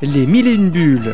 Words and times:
Les 0.00 0.28
mille 0.28 0.46
et 0.46 0.52
une 0.52 0.70
bulles. 0.70 1.12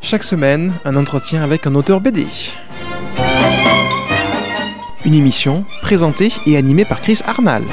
Chaque 0.00 0.22
semaine, 0.22 0.72
un 0.84 0.94
entretien 0.94 1.42
avec 1.42 1.66
un 1.66 1.74
auteur 1.74 2.00
BD. 2.00 2.28
Une 5.04 5.14
émission 5.14 5.64
présentée 5.82 6.32
et 6.46 6.56
animée 6.56 6.84
par 6.84 7.00
Chris 7.00 7.18
Arnal. 7.26 7.64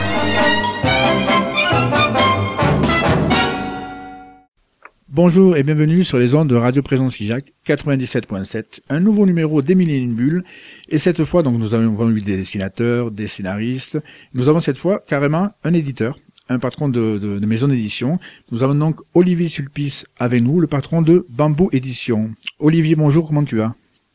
Bonjour 5.17 5.57
et 5.57 5.63
bienvenue 5.63 6.03
sur 6.03 6.19
les 6.19 6.35
ondes 6.35 6.47
de 6.47 6.55
Radio 6.55 6.83
Présence 6.83 7.15
Figeac 7.15 7.45
97.7, 7.65 8.81
un 8.87 8.99
nouveau 8.99 9.25
numéro 9.25 9.63
d'Émile 9.63 9.89
et 9.89 9.97
une 9.97 10.13
bulle. 10.13 10.43
Et 10.89 10.99
cette 10.99 11.23
fois, 11.23 11.41
donc, 11.41 11.57
nous 11.57 11.73
avons 11.73 12.11
eu 12.11 12.21
des 12.21 12.37
dessinateurs, 12.37 13.09
des 13.09 13.25
scénaristes. 13.25 13.97
Nous 14.35 14.47
avons 14.47 14.59
cette 14.59 14.77
fois 14.77 15.03
carrément 15.07 15.49
un 15.63 15.73
éditeur, 15.73 16.19
un 16.49 16.59
patron 16.59 16.87
de, 16.87 17.17
de, 17.17 17.39
de 17.39 17.45
maison 17.47 17.67
d'édition. 17.67 18.19
Nous 18.51 18.61
avons 18.61 18.75
donc 18.75 18.99
Olivier 19.15 19.47
Sulpice 19.47 20.05
avec 20.19 20.43
nous, 20.43 20.59
le 20.59 20.67
patron 20.67 21.01
de 21.01 21.25
Bambou 21.29 21.69
Édition. 21.71 22.29
Olivier, 22.59 22.93
bonjour, 22.95 23.25
comment 23.25 23.43
tu 23.43 23.57
vas? 23.57 23.73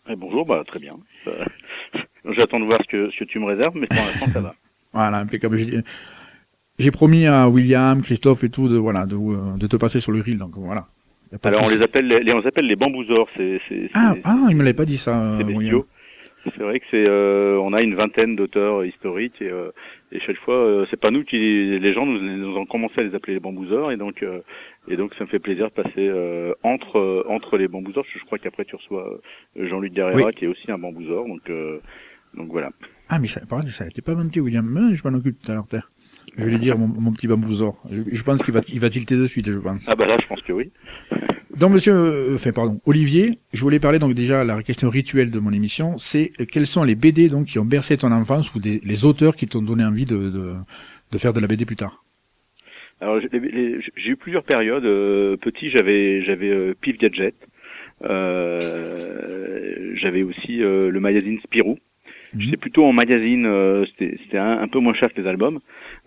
Eh, 0.08 0.14
bonjour, 0.14 0.46
bah 0.46 0.62
très 0.64 0.78
bien. 0.78 0.92
Euh, 1.26 1.44
J'attends 2.30 2.60
de 2.60 2.66
voir 2.66 2.78
ce 2.80 2.96
que, 2.96 3.10
ce 3.10 3.18
que 3.18 3.24
tu 3.24 3.40
me 3.40 3.46
réserves, 3.46 3.74
mais 3.74 3.88
pour 3.88 3.96
l'instant 3.96 4.26
ça 4.32 4.40
va. 4.40 4.54
Voilà, 4.92 5.18
impeccable. 5.18 5.82
J'ai- 6.82 6.90
promis 6.90 7.26
à 7.26 7.48
William, 7.48 8.02
Christophe 8.02 8.44
et 8.44 8.50
tout 8.50 8.68
de, 8.68 8.76
voilà, 8.76 9.06
de, 9.06 9.16
euh, 9.16 9.56
de 9.58 9.66
te 9.66 9.76
passer 9.76 10.00
sur 10.00 10.12
le 10.12 10.20
grill, 10.20 10.38
donc 10.38 10.52
voilà. 10.56 10.86
Alors 11.44 11.62
on 11.64 11.70
les 11.70 11.80
appelle 11.82 12.06
les, 12.08 12.32
on 12.32 12.40
les 12.40 12.46
appelle 12.46 12.66
les 12.66 12.76
bambousors, 12.76 13.26
c'est 13.36 13.58
c'est 13.68 13.88
Ah, 13.94 14.14
ah, 14.24 14.36
il 14.50 14.56
me 14.56 14.62
l'avait 14.62 14.74
pas 14.74 14.84
dit 14.84 14.98
ça, 14.98 15.38
c'est 16.44 16.58
vrai 16.62 16.80
que 16.80 16.86
c'est 16.90 17.06
euh, 17.08 17.56
on 17.60 17.72
a 17.72 17.82
une 17.82 17.94
vingtaine 17.94 18.34
d'auteurs 18.34 18.84
historiques 18.84 19.40
et, 19.40 19.48
euh, 19.48 19.70
et 20.10 20.18
chaque 20.20 20.36
fois 20.38 20.56
euh, 20.56 20.84
c'est 20.90 20.98
pas 20.98 21.12
nous 21.12 21.22
qui 21.22 21.38
les 21.78 21.92
gens 21.92 22.04
nous, 22.04 22.18
nous 22.20 22.56
ont 22.56 22.66
commencé 22.66 22.94
à 22.98 23.04
les 23.04 23.14
appeler 23.14 23.34
les 23.34 23.40
bambousors 23.40 23.92
et 23.92 23.96
donc 23.96 24.24
euh, 24.24 24.40
et 24.88 24.96
donc 24.96 25.14
ça 25.16 25.22
me 25.24 25.28
fait 25.28 25.38
plaisir 25.38 25.66
de 25.68 25.72
passer 25.72 26.10
entre 26.64 27.24
entre 27.28 27.56
les 27.56 27.68
bambousors. 27.68 28.04
Je 28.12 28.24
crois 28.24 28.38
qu'après 28.38 28.64
tu 28.64 28.74
reçois 28.76 29.20
Jean-Luc 29.56 29.92
Garrera 29.92 30.16
Oui. 30.26 30.32
qui 30.36 30.44
est 30.46 30.48
aussi 30.48 30.70
un 30.70 30.78
bambousor 30.78 31.26
donc 31.28 31.42
donc 32.34 32.48
voilà. 32.50 32.70
Ah, 33.08 33.18
mais 33.18 33.28
ça, 33.28 33.40
par 33.46 33.58
contre, 33.60 33.70
ça 33.70 33.84
n'était 33.84 34.00
pas 34.00 34.12
inventé, 34.12 34.40
William. 34.40 34.90
Je 34.94 35.06
m'en 35.06 35.16
occupe 35.16 35.38
tout 35.38 35.50
à 35.50 35.54
l'heure. 35.54 35.66
Je 36.36 36.44
vais 36.44 36.50
lui 36.50 36.58
dire, 36.58 36.78
mon, 36.78 36.88
mon 36.88 37.12
petit 37.12 37.26
bambousor. 37.26 37.76
Je, 37.90 38.02
je 38.10 38.22
pense 38.22 38.42
qu'il 38.42 38.54
va, 38.54 38.60
il 38.68 38.80
va 38.80 38.88
tilter 38.90 39.16
de 39.16 39.26
suite, 39.26 39.50
je 39.50 39.58
pense. 39.58 39.86
Ah 39.88 39.94
bah 39.94 40.06
là 40.06 40.16
je 40.20 40.26
pense 40.26 40.40
que 40.42 40.52
oui. 40.52 40.70
Donc, 41.56 41.72
monsieur, 41.72 41.92
euh, 41.94 42.34
enfin, 42.34 42.50
pardon, 42.52 42.80
Olivier, 42.86 43.38
je 43.52 43.60
voulais 43.60 43.78
parler 43.78 43.98
donc 43.98 44.14
déjà, 44.14 44.42
la 44.42 44.62
question 44.62 44.88
rituelle 44.88 45.30
de 45.30 45.38
mon 45.38 45.52
émission, 45.52 45.98
c'est 45.98 46.32
euh, 46.40 46.46
quels 46.50 46.66
sont 46.66 46.82
les 46.82 46.94
BD 46.94 47.28
donc 47.28 47.46
qui 47.46 47.58
ont 47.58 47.64
bercé 47.66 47.98
ton 47.98 48.10
enfance 48.10 48.54
ou 48.54 48.58
des, 48.58 48.80
les 48.82 49.04
auteurs 49.04 49.36
qui 49.36 49.46
t'ont 49.46 49.60
donné 49.60 49.84
envie 49.84 50.06
de, 50.06 50.16
de, 50.30 50.54
de 51.12 51.18
faire 51.18 51.34
de 51.34 51.40
la 51.40 51.46
BD 51.46 51.66
plus 51.66 51.76
tard? 51.76 52.02
Alors 53.02 53.20
j'ai 53.20 54.08
eu 54.10 54.16
plusieurs 54.16 54.44
périodes. 54.44 54.84
Euh, 54.86 55.36
petit, 55.36 55.68
j'avais 55.68 56.22
j'avais 56.22 56.48
euh, 56.50 56.74
Pif 56.80 56.96
Gadget. 56.98 57.34
Euh, 58.52 59.90
j'avais 59.94 60.22
aussi 60.22 60.62
euh, 60.62 60.90
le 60.90 61.00
magazine 61.00 61.38
Spirou. 61.44 61.78
Mhm. 62.34 62.40
J'étais 62.40 62.56
plutôt 62.56 62.84
en 62.86 62.92
magazine. 62.92 63.44
euh, 63.46 63.84
C'était 63.90 64.16
c'était 64.24 64.38
un, 64.38 64.58
un 64.60 64.68
peu 64.68 64.78
moins 64.78 64.94
cher 64.94 65.12
que 65.12 65.20
les 65.20 65.28
albums. 65.28 65.60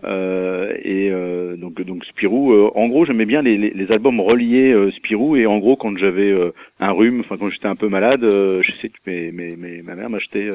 Euh, 0.06 0.74
et 0.84 1.10
euh, 1.12 1.56
donc 1.56 1.82
donc 1.82 2.06
Spirou. 2.06 2.52
euh, 2.54 2.70
en 2.76 2.88
gros, 2.88 3.06
j'aimais 3.06 3.26
bien 3.26 3.42
les, 3.42 3.58
les, 3.58 3.72
les 3.72 3.92
albums 3.92 4.20
reliés 4.20 4.76
Spirou. 4.96 5.36
Et 5.36 5.46
en 5.48 5.58
gros, 5.58 5.76
quand 5.76 5.98
j'avais 5.98 6.34
un 6.80 6.92
rhume, 6.92 7.22
enfin 7.22 7.38
quand 7.38 7.50
j'étais 7.50 7.68
un 7.68 7.76
peu 7.76 7.88
malade, 7.90 8.22
je 8.24 8.72
sais 8.82 8.90
que 8.90 8.98
mes, 9.08 9.32
mes, 9.32 9.56
mes- 9.56 9.82
ma 9.82 9.96
mère 9.96 10.10
m'achetait 10.10 10.50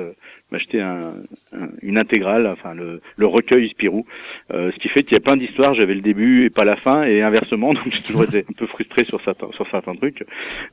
m'achetait 0.53 0.81
un, 0.81 1.15
un- 1.53 1.69
une 1.83 1.99
intégrale, 1.99 2.47
enfin 2.47 2.75
le, 2.75 3.01
le 3.17 3.27
recueil 3.27 3.69
Spirou. 3.71 4.05
Ce 4.51 4.77
qui 4.79 4.89
fait 4.89 5.03
qu'il 5.03 5.15
y 5.15 5.17
a 5.17 5.21
plein 5.21 5.37
d'histoires, 5.37 5.75
j'avais 5.75 5.95
le 5.95 6.01
début 6.01 6.45
et 6.45 6.51
pas 6.51 6.65
la 6.65 6.77
fin, 6.77 7.05
et 7.05 7.23
inversement, 7.23 7.73
donc 7.75 7.85
j'ai 7.91 8.03
toujours 8.03 8.25
été 8.25 8.45
un 8.49 8.53
peu 8.57 8.67
frustré 8.67 9.05
sur 9.05 9.21
certains, 9.25 9.51
sur 9.53 9.69
certains 9.71 9.95
trucs. 9.95 10.25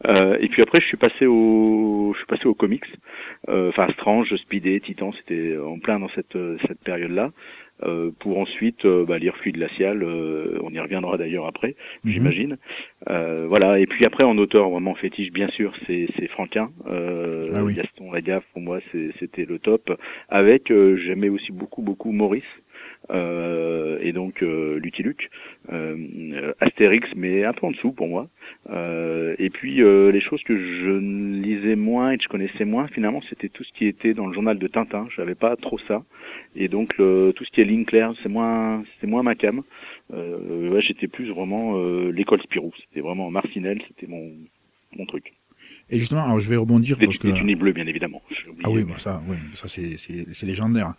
Et 0.07 0.47
puis 0.50 0.62
après, 0.62 0.79
je 0.81 0.85
suis 0.85 0.97
passé 0.97 1.25
au, 1.25 2.12
je 2.13 2.18
suis 2.19 2.28
passé 2.28 2.46
aux 2.46 2.53
comics, 2.53 2.85
enfin 3.47 3.88
Strange, 3.94 4.35
Speedé, 4.35 4.79
Titan, 4.81 5.12
c'était 5.13 5.57
en 5.57 5.79
plein 5.79 6.00
dans 6.00 6.09
cette 6.09 6.38
cette 6.68 6.79
période-là. 6.84 7.31
Euh, 7.84 8.10
pour 8.20 8.40
ensuite 8.40 8.86
euh, 8.86 9.06
bah, 9.06 9.20
lire 9.20 9.36
Fluide 9.38 9.58
glacial, 9.58 10.02
euh, 10.02 10.58
on 10.64 10.72
y 10.72 10.80
reviendra 10.80 11.16
d'ailleurs 11.18 11.46
après, 11.46 11.76
Mhm. 12.04 12.12
j'imagine. 12.12 12.58
Euh, 13.10 13.46
voilà, 13.48 13.78
et 13.80 13.86
puis 13.86 14.04
après 14.04 14.24
en 14.24 14.36
auteur 14.40 14.68
vraiment 14.70 14.96
fétiche, 14.96 15.32
bien 15.32 15.48
sûr, 15.50 15.74
c'est 15.86 16.08
c'est 16.18 16.28
Franquin, 16.28 16.72
euh, 16.88 17.52
Ah 17.56 17.64
oui. 17.64 17.76
Gaston 17.76 18.12
Lagaffe, 18.12 18.46
pour 18.54 18.64
moi 18.64 18.80
c'est- 18.92 19.12
c'était 19.20 19.46
le 19.46 19.60
top. 19.60 19.92
Avec, 20.30 20.72
euh, 20.72 20.98
j'aimais 20.98 21.30
aussi 21.30 21.52
beaucoup 21.52 21.84
beaucoup 21.84 22.12
Maurice. 22.12 22.44
Euh, 23.09 24.00
et 24.01 24.12
donc 24.12 24.44
euh, 24.44 24.79
Lucky 24.79 25.03
Luke, 25.03 25.29
euh, 25.72 26.53
Astérix, 26.59 27.07
mais 27.16 27.45
un 27.45 27.53
peu 27.53 27.68
en 27.68 27.72
dessous 27.72 27.91
pour 27.91 28.07
moi. 28.07 28.28
Et 29.40 29.50
puis 29.50 29.75
les 29.78 30.22
choses 30.22 30.44
que 30.44 30.57
je 30.57 30.91
lisais 30.91 31.75
moins 31.75 32.12
et 32.12 32.17
que 32.17 32.23
je 32.23 32.29
connaissais 32.29 32.66
moins, 32.66 32.88
finalement, 32.88 33.22
c'était 33.29 33.50
tout 33.50 33.63
ce 33.63 33.72
qui 33.73 33.85
était 33.85 34.13
dans 34.13 34.28
le 34.28 34.34
journal 34.34 34.57
de 34.57 34.67
Tintin. 34.67 35.07
Je 35.09 35.22
n'avais 35.22 35.35
pas 35.35 35.56
trop 35.56 35.78
ça. 35.88 36.03
Et 36.56 36.67
donc 36.67 36.96
tout 36.97 37.46
ce 37.46 37.51
qui 37.51 37.62
est 37.62 37.66
ligne 37.66 37.85
claire, 37.85 38.13
c'est 38.23 38.29
moins, 38.29 38.84
c'est 39.00 39.07
moins 39.07 39.23
ma 39.23 39.35
cam. 39.35 39.63
Ouais, 40.12 40.81
j'étais 40.81 41.07
plus 41.07 41.29
vraiment 41.29 41.78
l'école 42.09 42.41
Spirou. 42.41 42.72
C'était 42.81 43.01
vraiment 43.01 43.29
Marcinelle, 43.29 43.81
c'était 43.88 44.07
mon 44.07 44.31
mon 44.97 45.06
truc. 45.06 45.37
Et 45.90 46.00
justement, 46.00 46.25
alors 46.25 46.40
je 46.40 46.50
vais 46.50 46.58
rebondir 46.58 46.98
parce 46.98 47.18
que... 47.18 47.30
bien 47.30 47.88
évidemment. 47.88 48.22
Ah 48.64 48.70
oui, 48.70 48.84
bah 48.84 48.96
ça, 48.98 49.22
oui, 49.28 49.38
ça 49.53 49.68
c'est 49.70 50.46
légendaire. 50.46 50.94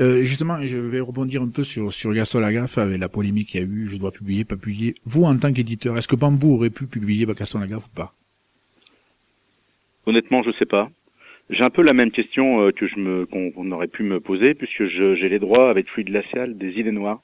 Euh, 0.00 0.22
justement, 0.22 0.60
je 0.64 0.78
vais 0.78 0.98
rebondir 0.98 1.42
un 1.42 1.48
peu 1.48 1.62
sur 1.62 1.92
sur 1.92 2.12
Gaston 2.12 2.40
Lagaffe 2.40 2.78
avec 2.78 2.98
la 2.98 3.08
polémique 3.08 3.50
qu'il 3.50 3.60
y 3.60 3.64
a 3.64 3.66
eu. 3.66 3.88
Je 3.88 3.96
dois 3.96 4.10
publier, 4.10 4.44
pas 4.44 4.56
publier. 4.56 4.94
Vous, 5.04 5.24
en 5.24 5.36
tant 5.36 5.52
qu'éditeur, 5.52 5.96
est-ce 5.96 6.08
que 6.08 6.16
Bambou 6.16 6.54
aurait 6.54 6.70
pu 6.70 6.86
publier 6.86 7.24
Gaston 7.24 7.60
Lagaffe 7.60 7.86
ou 7.86 7.94
pas? 7.94 8.14
Honnêtement, 10.06 10.42
je 10.42 10.50
sais 10.58 10.66
pas. 10.66 10.90
J'ai 11.50 11.62
un 11.62 11.70
peu 11.70 11.82
la 11.82 11.92
même 11.92 12.10
question 12.10 12.62
euh, 12.62 12.72
que 12.72 12.88
je 12.88 12.98
me 12.98 13.26
qu'on 13.26 13.70
aurait 13.70 13.86
pu 13.86 14.02
me 14.02 14.18
poser 14.18 14.54
puisque 14.54 14.86
j'ai 14.86 15.28
les 15.28 15.38
droits 15.38 15.70
avec 15.70 15.88
Fluide 15.88 16.08
Glacial 16.08 16.58
des 16.58 16.80
Idées 16.80 16.92
Noires. 16.92 17.22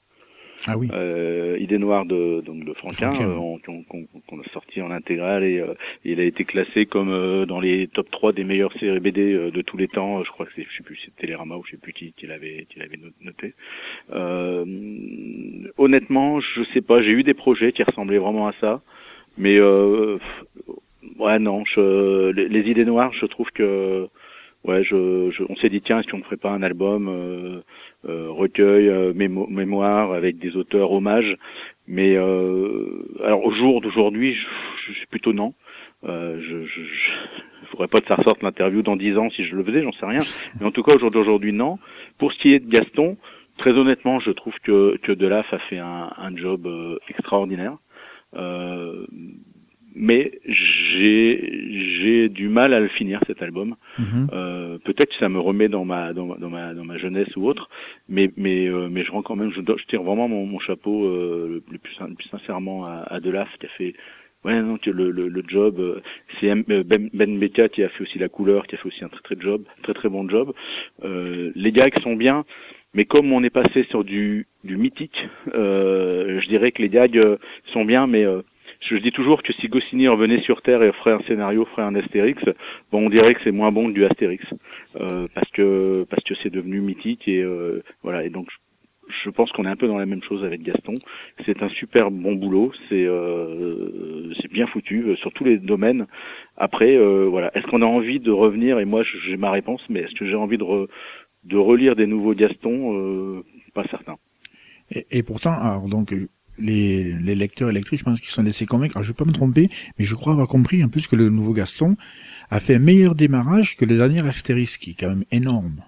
Ah 0.67 0.77
oui. 0.77 0.89
Euh, 0.93 1.57
Idées 1.61 1.79
Noires 1.79 2.05
de 2.05 2.41
donc 2.45 2.65
de 2.65 2.73
Franquin, 2.75 3.13
euh, 3.23 3.35
on- 3.37 3.59
qu'on 3.59 3.83
qu'on 4.27 4.41
a 4.41 4.49
sorti 4.53 4.83
en 4.83 4.91
intégrale 4.91 5.45
et 5.45 5.59
euh, 5.61 5.75
il 6.05 6.19
a 6.21 6.25
été 6.25 6.45
classé 6.45 6.85
comme 6.87 7.11
euh, 7.11 7.47
dans 7.47 7.61
les 7.61 7.87
top 7.89 8.11
3 8.11 8.33
des 8.33 8.45
meilleures 8.45 8.73
séries 8.79 9.01
BD 9.01 9.33
euh, 9.35 9.51
de 9.51 9.63
tous 9.63 9.77
les 9.77 9.89
temps. 9.89 10.23
Je 10.25 10.31
crois 10.31 10.47
que 10.47 10.53
c'est 10.57 10.67
je 10.69 10.77
sais 10.77 10.83
plus 10.83 10.99
c'est 11.05 11.15
Télérama 11.17 11.57
ou 11.57 11.65
je 11.65 11.71
sais 11.73 11.77
plus 11.77 11.93
qui, 11.93 12.13
qui 12.13 12.27
l'avait 12.27 12.67
qui 12.69 12.79
l'avait 12.81 12.97
no- 12.97 13.09
noté. 13.23 13.55
Euh, 14.13 14.65
honnêtement, 15.79 16.41
je 16.41 16.63
sais 16.75 16.81
pas. 16.81 17.01
J'ai 17.03 17.13
eu 17.13 17.23
des 17.23 17.35
projets 17.35 17.73
qui 17.73 17.83
ressemblaient 17.83 18.19
vraiment 18.19 18.49
à 18.49 18.53
ça, 18.61 18.83
mais 19.37 19.59
euh, 19.59 20.19
ouais 21.19 21.39
non. 21.39 21.65
Je, 21.65 22.31
les, 22.31 22.49
les 22.49 22.71
Idées 22.71 22.85
Noires, 22.85 23.13
je 23.13 23.27
trouve 23.27 23.51
que 23.53 24.09
ouais, 24.69 24.83
on 24.93 25.57
s'est 25.57 25.71
dit 25.71 25.81
tiens, 25.81 26.01
est-ce 26.01 26.09
qu'on 26.09 26.19
ne 26.19 26.23
ferait 26.23 26.37
pas 26.37 26.51
un 26.51 26.63
album 26.63 27.09
euh, 27.09 27.61
euh, 28.09 28.31
recueil, 28.31 28.89
euh, 28.89 29.13
mémo- 29.13 29.49
mémoire 29.49 30.13
avec 30.13 30.39
des 30.39 30.57
auteurs 30.57 30.93
hommages? 30.93 31.37
Mais 31.87 32.17
alors 32.17 33.45
au 33.45 33.51
jour 33.53 33.81
d'aujourd'hui, 33.81 34.37
je, 34.87 34.93
suis 34.93 35.07
plutôt 35.07 35.33
non. 35.33 35.55
Euh, 36.05 36.39
je, 36.41 36.65
je, 36.65 36.83
je 36.83 37.11
faudrait 37.71 37.89
pas 37.89 38.01
que 38.01 38.09
ça 38.09 38.15
ressorte 38.15 38.43
l'interview 38.43 38.83
dans 38.83 38.97
dix 38.97 39.17
ans 39.17 39.31
si 39.31 39.45
je 39.45 39.57
le 39.57 39.65
faisais, 39.65 39.83
j'en 39.83 39.93
sais 39.93 40.07
rien. 40.07 40.21
Mais 40.61 40.67
en 40.67 40.71
tout 40.71 40.83
cas, 40.83 40.95
au 40.95 40.99
jour 40.99 41.11
d'aujourd'hui, 41.11 41.53
non. 41.53 41.79
Pour 42.19 42.33
ce 42.33 42.39
qui 42.39 42.53
est 42.53 42.61
de 42.61 42.69
Gaston, 42.69 43.17
très 43.57 43.73
honnêtement, 43.73 44.21
je 44.21 44.31
trouve 44.31 44.55
que 44.63 44.97
que 44.99 45.13
Delaf 45.13 45.53
a 45.53 45.59
fait 45.59 45.79
un, 45.79 46.37
job 46.37 46.69
extraordinaire. 47.09 47.77
Mais 49.99 50.39
j'ai 50.47 51.99
j'ai 52.01 52.29
du 52.29 52.49
mal 52.49 52.73
à 52.73 52.81
le 52.81 52.89
finir 52.89 53.21
cet 53.27 53.43
album. 53.43 53.75
Mhm. 53.99 54.29
Euh, 54.33 54.79
peut-être 54.79 55.11
que 55.11 55.19
ça 55.19 55.29
me 55.29 55.41
remet 55.41 55.69
dans 55.69 55.85
ma 55.85 56.13
dans 56.13 56.27
ma 56.27 56.37
dans 56.37 56.51
ma, 56.51 56.73
dans 56.73 56.85
ma 56.85 56.99
jeunesse 56.99 57.35
ou 57.37 57.47
autre, 57.47 57.69
mais 58.09 58.31
mais 58.37 58.69
euh, 58.69 58.89
mais 58.91 59.05
je 59.05 59.11
rends 59.11 59.23
quand 59.23 59.37
même 59.37 59.51
je, 59.53 59.61
je 59.61 59.87
tire 59.87 60.03
vraiment 60.03 60.29
mon, 60.29 60.47
mon 60.47 60.61
chapeau 60.61 61.05
euh, 61.05 61.63
le, 61.71 61.79
plus, 61.79 61.97
le 62.01 62.15
plus 62.15 62.29
sincèrement 62.29 62.85
à, 62.85 63.05
à 63.11 63.21
Delaf 63.21 63.49
qui 63.59 63.67
a 63.67 63.69
fait 63.71 63.95
ouais 64.45 64.63
non 64.63 64.79
le, 64.87 65.11
le, 65.11 65.29
le 65.29 65.43
job 65.47 65.81
euh, 65.81 66.01
c'est 66.41 66.51
euh, 66.51 66.85
Ben 66.85 67.11
Ben 67.13 67.39
Beka 67.39 67.69
qui 67.69 67.83
a 67.83 67.89
fait 67.89 68.03
aussi 68.03 68.19
la 68.19 68.29
couleur 68.29 68.67
qui 68.67 68.77
a 68.77 68.79
fait 68.79 68.87
aussi 68.87 69.05
un 69.05 69.09
très 69.09 69.23
très 69.23 69.37
job 69.41 69.65
très 69.83 69.95
très 69.95 70.09
bon 70.09 70.29
job 70.29 70.53
euh, 71.05 71.51
les 71.57 71.73
gags 71.73 71.99
sont 72.03 72.15
bien 72.15 72.45
mais 72.95 73.05
comme 73.05 73.33
on 73.33 73.43
est 73.43 73.51
passé 73.51 73.85
sur 73.91 74.05
du 74.05 74.47
du 74.63 74.77
mythique 74.77 75.27
euh, 75.55 76.41
je 76.41 76.49
dirais 76.49 76.71
que 76.71 76.83
les 76.83 76.89
gags 76.89 77.21
sont 77.73 77.85
bien 77.85 78.07
mais 78.07 78.25
euh, 78.25 78.43
je 78.81 78.97
dis 78.97 79.11
toujours 79.13 79.43
que 79.43 79.53
si 79.55 79.69
Goscinny 79.69 80.09
revenait 80.09 80.41
sur 80.43 80.63
Terre 80.63 80.83
et 80.83 80.93
ferait 80.93 81.13
un 81.13 81.21
scénario, 81.27 81.65
ferait 81.67 81.83
un 81.83 81.95
Astérix, 81.95 82.43
bon, 82.93 83.07
on 83.07 83.11
dirait 83.11 83.35
que 83.35 83.41
c'est 83.43 83.51
moins 83.51 83.73
bon 83.73 83.87
que 83.89 83.93
du 83.93 84.05
Astérix, 84.05 84.45
euh, 84.97 85.27
parce 85.35 85.51
que 85.51 86.07
parce 86.09 86.23
que 86.25 86.35
c'est 86.43 86.51
devenu 86.51 86.81
mythique 86.81 87.27
et 87.27 87.43
euh, 87.43 87.83
voilà. 88.03 88.25
Et 88.25 88.31
donc, 88.31 88.49
je, 89.25 89.31
pense 89.31 89.51
qu'on 89.53 89.65
est 89.65 89.71
un 89.71 89.77
peu 89.77 89.89
dans 89.89 89.99
la 89.99 90.07
même 90.07 90.23
chose 90.23 90.45
avec 90.45 90.63
Gaston. 90.63 90.95
C'est 91.45 91.63
un 91.63 91.69
super 91.71 92.11
bon 92.11 92.35
boulot, 92.35 92.73
c'est 92.89 93.05
euh, 93.05 94.33
c'est 94.41 94.51
bien 94.51 94.67
foutu 94.69 95.03
euh, 95.03 95.17
sur 95.17 95.33
tous 95.33 95.45
les 95.45 95.59
domaines. 95.59 96.07
Après, 96.57 96.97
euh, 96.97 97.27
voilà, 97.29 97.51
est-ce 97.57 97.67
qu'on 97.67 97.83
a 97.83 97.87
envie 97.87 98.21
de 98.21 98.31
revenir 98.31 98.79
Et 98.79 98.85
moi, 98.85 99.03
j'ai 99.27 99.37
ma 99.37 99.51
réponse, 99.51 99.83
mais 99.89 100.01
est-ce 100.01 100.15
que 100.15 100.27
j'ai 100.27 100.37
envie 100.37 100.59
de 100.59 100.65
re- 100.65 100.89
de 101.45 101.57
relire 101.57 101.97
des 101.97 102.07
nouveaux 102.07 102.35
Gaston 102.35 102.97
euh, 102.97 103.45
Pas 103.75 103.85
certain. 103.91 104.17
Et, 104.91 105.07
et 105.11 105.23
pourtant, 105.23 105.53
alors 105.53 105.89
donc 105.89 106.15
les, 106.61 107.13
les 107.13 107.35
lecteurs 107.35 107.71
électriques, 107.71 107.99
je 108.01 108.05
pense 108.05 108.21
qu'ils 108.21 108.31
sont 108.31 108.43
laissés 108.43 108.67
convaincre. 108.67 108.97
Alors 108.97 109.05
je 109.05 109.09
vais 109.13 109.17
pas 109.17 109.25
me 109.25 109.33
tromper, 109.33 109.69
mais 109.99 110.05
je 110.05 110.15
crois 110.15 110.33
avoir 110.33 110.49
compris 110.49 110.83
en 110.85 110.89
plus 110.89 111.07
que 111.07 111.17
le 111.17 111.29
nouveau 111.31 111.53
Gaston 111.53 111.97
a 112.51 112.61
fait 112.61 112.77
un 112.77 112.81
meilleur 112.81 113.15
démarrage 113.15 113.77
que 113.77 113.85
le 113.85 113.97
dernier 113.97 114.27
Astéris, 114.27 114.77
qui 114.81 114.91
est 114.91 114.95
quand 114.95 115.09
même 115.09 115.25
énorme. 115.31 115.83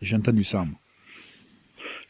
J'ai 0.00 0.16
entendu 0.16 0.44
ça. 0.44 0.58
moi. 0.58 0.78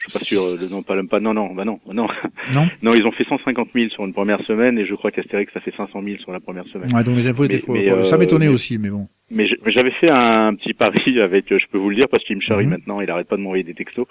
Je 0.05 0.11
suis 0.11 0.19
pas 0.19 0.25
sûr, 0.25 0.43
euh, 0.43 0.57
non, 0.69 0.83
pas, 0.83 1.01
pas, 1.05 1.21
non, 1.21 1.33
non, 1.33 1.55
bah 1.55 1.65
non, 1.65 1.79
non. 1.87 2.09
Non? 2.53 2.69
Non, 2.83 2.95
ils 2.95 3.05
ont 3.07 3.13
fait 3.13 3.25
150 3.25 3.69
000 3.73 3.91
sur 3.91 4.05
une 4.05 4.13
première 4.13 4.43
semaine 4.47 4.77
et 4.79 4.85
je 4.85 4.95
crois 4.97 5.13
qu'Astérix 5.13 5.55
a 5.57 5.61
fait 5.61 5.73
500 5.77 6.03
000 6.03 6.19
sur 6.19 6.33
la 6.33 6.41
première 6.41 6.67
semaine. 6.67 6.93
Ouais, 6.93 7.05
donc 7.05 7.17
les 7.17 7.29
infos 7.29 7.45
étaient 7.45 7.55
Mais- 7.55 7.61
faux. 7.61 7.73
mais, 7.75 7.89
faux. 7.89 8.03
Ça 8.03 8.17
euh, 8.17 8.19
m'étonnait 8.19 8.49
aussi, 8.49 8.79
mais 8.79 8.91
bon. 8.91 9.07
Mais 9.33 9.47
j'avais 9.67 9.91
fait 9.93 10.11
un 10.11 10.55
petit 10.55 10.75
pari 10.75 11.21
avec, 11.21 11.51
euh, 11.51 11.59
je 11.59 11.67
peux 11.67 11.79
vous 11.79 11.89
le 11.91 11.97
dire 11.97 12.09
parce 12.09 12.23
qu'il 12.25 12.37
me 12.37 12.41
charrie 12.43 12.65
Mhm. 12.65 12.71
maintenant, 12.71 13.01
il 13.01 13.11
arrête 13.11 13.27
pas 13.29 13.37
de 13.37 13.41
m'envoyer 13.41 13.65
des 13.65 13.75
textos. 13.75 14.07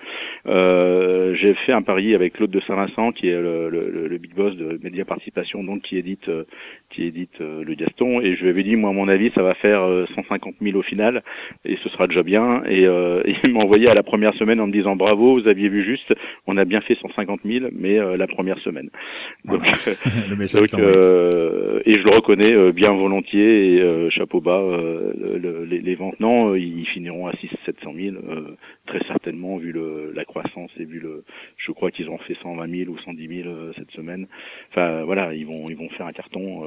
Euh, 0.47 1.33
j'ai 1.35 1.53
fait 1.53 1.71
un 1.73 1.81
pari 1.83 2.15
avec 2.15 2.33
Claude 2.33 2.49
de 2.49 2.59
Saint-Vincent 2.61 3.11
qui 3.11 3.27
est 3.29 3.39
le, 3.39 3.69
le, 3.69 4.07
le- 4.07 4.17
big 4.17 4.33
boss 4.35 4.55
de 4.55 4.79
Média 4.83 5.03
Participation, 5.05 5.63
donc 5.63 5.81
qui 5.83 5.97
édite, 5.97 6.27
euh, 6.29 6.43
qui 6.89 7.05
édite 7.05 7.39
euh, 7.41 7.63
le 7.63 7.73
Gaston. 7.75 8.21
Et 8.21 8.35
je 8.35 8.41
lui 8.43 8.49
avais 8.49 8.63
dit, 8.63 8.75
moi 8.75 8.89
à 8.91 8.93
mon 8.93 9.07
avis, 9.07 9.31
ça 9.35 9.41
va 9.43 9.53
faire 9.55 9.81
euh, 9.83 10.05
150 10.15 10.55
000 10.61 10.77
au 10.77 10.81
final 10.83 11.23
et 11.65 11.77
ce 11.83 11.89
sera 11.89 12.07
déjà 12.07 12.23
bien. 12.23 12.63
Et, 12.69 12.87
euh, 12.87 13.21
il 13.43 13.51
m'a 13.53 13.61
envoyé 13.61 13.87
à 13.89 13.93
la 13.93 14.03
première 14.03 14.33
semaine 14.35 14.59
en 14.59 14.67
me 14.67 14.71
disant 14.71 14.95
bravo, 14.95 15.39
vous 15.39 15.47
aviez 15.47 15.69
vu 15.69 15.83
juste, 15.83 16.13
on 16.47 16.57
a 16.57 16.65
bien 16.65 16.81
fait 16.81 16.97
150 17.01 17.41
000, 17.45 17.67
mais 17.73 17.99
euh, 17.99 18.17
la 18.17 18.27
première 18.27 18.59
semaine. 18.59 18.89
Donc, 19.45 19.61
le 20.29 20.35
euh, 20.83 21.79
et 21.85 21.93
je 21.93 22.03
le 22.03 22.09
reconnais 22.11 22.53
euh, 22.53 22.71
bien 22.71 22.91
volontiers 22.93 23.75
et 23.75 23.81
euh, 23.81 24.09
chapeau 24.09 24.41
bas. 24.41 24.61
Le- 25.17 25.37
le- 25.37 25.63
les, 25.65 25.95
ventes, 25.95 26.19
non, 26.19 26.51
euh, 26.51 26.59
ils 26.59 26.85
finiront 26.85 27.27
à 27.27 27.33
6 27.37 27.49
700 27.65 27.93
000 27.95 28.15
euh, 28.15 28.55
très 28.87 29.03
certainement 29.07 29.57
vu 29.57 29.73
la 30.13 30.25
croissance 30.25 30.71
et 30.77 30.85
vu 30.85 30.99
le. 30.99 31.23
Je 31.57 31.71
crois 31.71 31.91
qu'ils 31.91 32.09
ont 32.09 32.17
fait 32.19 32.35
120 32.41 32.69
000 32.85 32.91
ou 32.91 32.97
110 32.99 33.27
000 33.43 33.49
euh, 33.49 33.71
cette 33.77 33.91
semaine. 33.91 34.27
Enfin 34.71 35.03
voilà, 35.03 35.33
ils 35.33 35.45
vont 35.45 35.65
ils 35.69 35.75
vont 35.77 35.89
faire 35.89 36.05
un 36.07 36.11
carton 36.13 36.63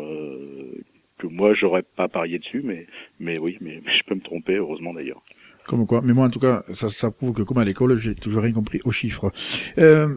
que 1.19 1.27
moi 1.27 1.55
j'aurais 1.55 1.83
pas 1.83 2.09
parié 2.09 2.39
dessus, 2.39 2.63
mais 2.65 2.87
mais 3.21 3.39
oui, 3.39 3.59
mais, 3.61 3.81
je 3.87 4.03
peux 4.07 4.15
me 4.15 4.21
tromper, 4.21 4.57
heureusement 4.57 4.93
d'ailleurs. 4.95 5.23
Comme 5.67 5.87
quoi. 5.87 6.03
Mais 6.05 6.13
moi, 6.13 6.27
en 6.27 6.31
tout 6.31 6.41
cas, 6.41 6.63
ça, 6.75 7.11
prouve 7.11 7.33
que 7.33 7.41
comme 7.41 7.57
à 7.57 7.65
l'école, 7.65 7.95
j'ai 7.95 8.15
toujours 8.15 8.43
rien 8.43 8.53
compris 8.53 8.81
aux 8.85 8.91
chiffres. 8.91 9.31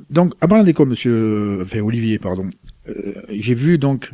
Donc, 0.10 0.34
à 0.42 0.48
part 0.48 0.62
l'école, 0.62 0.90
monsieur, 0.90 1.60
enfin, 1.62 1.80
Olivier, 1.80 2.20
pardon, 2.20 2.50
j'ai 3.30 3.56
vu 3.56 3.78
donc 3.78 4.12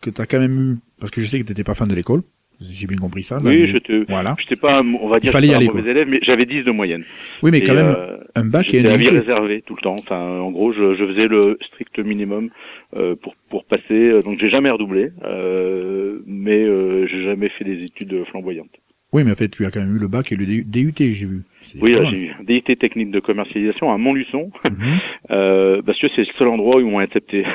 que 0.00 0.10
tu 0.10 0.20
as 0.20 0.26
quand 0.26 0.38
même 0.38 0.72
eu, 0.74 0.76
parce 1.00 1.10
que 1.10 1.20
je 1.20 1.26
sais 1.26 1.40
que 1.40 1.44
tu 1.44 1.50
n'étais 1.50 1.64
pas 1.64 1.74
fan 1.74 1.88
de 1.88 1.94
l'école, 1.94 2.22
j'ai 2.60 2.86
bien 2.86 2.96
compris 2.96 3.22
ça. 3.22 3.38
oui, 3.44 3.66
j'étais 3.68 4.04
Voilà. 4.08 4.36
pas, 4.60 4.78
un- 4.80 4.94
on 4.94 5.08
va 5.08 5.20
dire, 5.20 5.32
pas 5.32 5.38
aller, 5.38 5.52
un 5.54 5.60
mauvais 5.60 5.90
élève, 5.90 6.08
mais 6.08 6.18
j'avais 6.22 6.46
10 6.46 6.62
de 6.62 6.70
moyenne. 6.70 7.04
Oui, 7.42 7.50
mais 7.50 7.58
Et, 7.58 7.62
quand 7.62 7.74
même, 7.74 7.94
euh, 7.96 8.16
un 8.34 8.44
bac 8.44 8.72
et 8.72 8.80
un 8.86 8.90
à 8.92 8.96
vie 8.96 9.06
DUT. 9.08 9.18
réservé 9.18 9.62
tout 9.66 9.74
le 9.76 9.82
temps. 9.82 9.96
Enfin, 9.98 10.18
en 10.20 10.50
gros, 10.50 10.72
je, 10.72 10.94
je 10.94 11.04
faisais 11.06 11.28
le 11.28 11.58
strict 11.66 11.98
minimum 11.98 12.50
euh, 12.96 13.14
pour 13.16 13.34
pour 13.50 13.64
passer. 13.64 13.84
Euh, 14.10 14.22
Donc, 14.22 14.38
j'ai 14.40 14.48
jamais 14.48 14.70
redoublé, 14.70 15.10
euh, 15.24 16.18
mais 16.26 16.62
euh, 16.64 17.06
j'ai 17.06 17.22
jamais 17.24 17.48
fait 17.48 17.64
des 17.64 17.82
études 17.84 18.24
flamboyantes. 18.30 18.70
Oui, 19.12 19.22
mais 19.24 19.32
en 19.32 19.36
fait, 19.36 19.48
tu 19.48 19.64
as 19.64 19.70
quand 19.70 19.80
même 19.80 19.94
eu 19.96 20.00
le 20.00 20.08
bac 20.08 20.32
et 20.32 20.36
le 20.36 20.44
DUT, 20.46 20.92
j'ai 20.98 21.26
vu. 21.26 21.42
Oui, 21.80 21.94
mal. 21.94 22.06
j'ai 22.10 22.16
eu 22.18 22.30
un 22.38 22.44
DIT 22.44 22.76
technique 22.78 23.10
de 23.10 23.20
commercialisation 23.20 23.92
à 23.92 23.98
Montluçon, 23.98 24.50
Mhm. 24.64 24.98
euh, 25.30 25.82
parce 25.82 25.98
que 25.98 26.06
c'est 26.14 26.22
le 26.22 26.32
seul 26.38 26.48
endroit 26.48 26.76
où 26.76 26.80
ils 26.80 26.86
m'ont 26.86 26.98
accepté. 26.98 27.44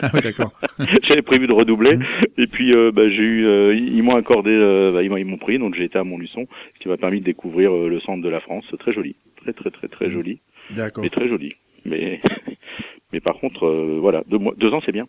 Ah 0.00 0.10
oui, 0.14 0.20
d'accord. 0.22 0.52
J'avais 1.02 1.20
prévu 1.20 1.46
de 1.46 1.52
redoubler, 1.52 1.96
Mhm. 1.98 2.04
et 2.38 2.46
puis 2.46 2.72
euh, 2.72 2.90
bah, 2.92 3.08
j'ai 3.10 3.22
eu, 3.24 3.44
euh, 3.46 3.74
ils 3.74 4.02
m'ont 4.02 4.16
accordé, 4.16 4.50
euh, 4.50 4.90
bah, 4.90 5.02
ils 5.02 5.10
m'ont 5.10 5.18
ils 5.18 5.26
m'ont 5.26 5.36
pris, 5.36 5.58
donc 5.58 5.74
j'ai 5.74 5.84
été 5.84 5.98
à 5.98 6.04
Montluçon, 6.04 6.46
ce 6.74 6.78
qui 6.80 6.88
m'a 6.88 6.96
permis 6.96 7.20
de 7.20 7.26
découvrir 7.26 7.72
euh, 7.74 7.88
le 7.90 8.00
centre 8.00 8.22
de 8.22 8.28
la 8.30 8.40
France, 8.40 8.64
très 8.78 8.92
joli, 8.92 9.16
très 9.42 9.52
très 9.52 9.70
très 9.70 9.88
très 9.88 10.06
Mhm. 10.06 10.12
joli. 10.12 10.40
D'accord. 10.70 11.04
mais 11.04 11.10
très 11.10 11.28
joli. 11.28 11.50
Mais, 11.84 12.20
mais 13.12 13.20
par 13.20 13.34
contre, 13.38 13.66
euh, 13.66 13.98
voilà, 14.00 14.22
deux, 14.28 14.38
mois, 14.38 14.54
deux 14.56 14.70
ans, 14.72 14.80
c'est 14.86 14.92
bien. 14.92 15.06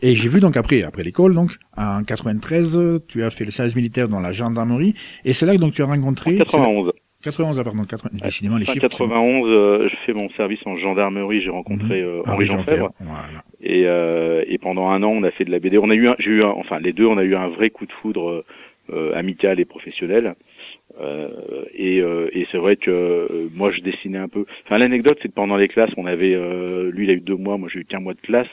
Et 0.00 0.14
j'ai 0.14 0.28
vu 0.28 0.40
donc 0.40 0.56
après, 0.56 0.82
après 0.82 1.02
l'école, 1.02 1.34
donc, 1.34 1.52
en 1.76 2.02
93, 2.04 2.76
euh, 2.76 2.98
tu 3.08 3.24
as 3.24 3.30
fait 3.30 3.44
le 3.44 3.50
service 3.50 3.74
militaire 3.74 4.08
dans 4.08 4.20
la 4.20 4.32
gendarmerie, 4.32 4.94
et 5.24 5.32
c'est 5.32 5.44
là 5.46 5.54
que 5.54 5.58
donc 5.60 5.72
tu 5.72 5.82
as 5.82 5.86
rencontré... 5.86 6.36
91. 6.36 6.92
91, 7.20 7.58
ah, 7.58 7.64
pardon, 7.64 7.82
80, 7.84 8.10
décidément 8.22 8.58
les 8.58 8.64
chiffres. 8.64 8.78
c'est- 8.80 8.88
91, 8.90 9.48
euh, 9.50 9.88
je 9.88 9.96
fais 10.06 10.12
mon 10.12 10.30
service 10.36 10.60
en 10.66 10.76
gendarmerie. 10.76 11.42
J'ai 11.42 11.50
rencontré 11.50 12.00
euh, 12.00 12.22
Ah, 12.24 12.34
Henri 12.34 12.46
Jean 12.46 12.62
Fèvre. 12.62 12.92
Voilà. 13.00 13.42
Et, 13.60 13.86
euh, 13.86 14.44
et 14.46 14.56
pendant 14.58 14.88
un 14.88 15.02
an, 15.02 15.08
on 15.08 15.24
a 15.24 15.32
fait 15.32 15.44
de 15.44 15.50
la 15.50 15.58
BD. 15.58 15.78
On 15.78 15.90
a 15.90 15.96
eu, 15.96 16.08
j'ai 16.20 16.30
eu, 16.30 16.44
un- 16.44 16.50
enfin 16.50 16.78
les 16.78 16.92
deux, 16.92 17.06
on 17.06 17.18
a 17.18 17.24
eu 17.24 17.34
un 17.34 17.48
vrai 17.48 17.70
coup 17.70 17.86
de 17.86 17.92
foudre 17.92 18.30
euh, 18.30 18.44
euh, 18.92 19.16
amical 19.18 19.58
et 19.58 19.64
professionnel. 19.64 20.36
Euh, 21.00 21.28
et 21.74 22.00
euh, 22.02 22.28
et 22.32 22.46
c'est 22.50 22.58
vrai 22.58 22.76
que 22.76 22.90
euh, 22.90 23.48
moi, 23.54 23.70
je 23.72 23.80
dessinais 23.80 24.18
un 24.18 24.28
peu. 24.28 24.44
Enfin, 24.64 24.78
l'anecdote, 24.78 25.18
c'est 25.22 25.28
que 25.28 25.34
pendant 25.34 25.56
les 25.56 25.68
classes, 25.68 25.90
on 25.96 26.06
avait, 26.06 26.34
euh, 26.34 26.90
lui, 26.90 27.04
il 27.04 27.10
a 27.10 27.14
eu 27.14 27.20
deux 27.20 27.36
mois, 27.36 27.56
moi, 27.58 27.68
j'ai 27.72 27.80
eu 27.80 27.84
qu'un 27.84 28.00
mois 28.00 28.14
de 28.14 28.20
classe. 28.20 28.46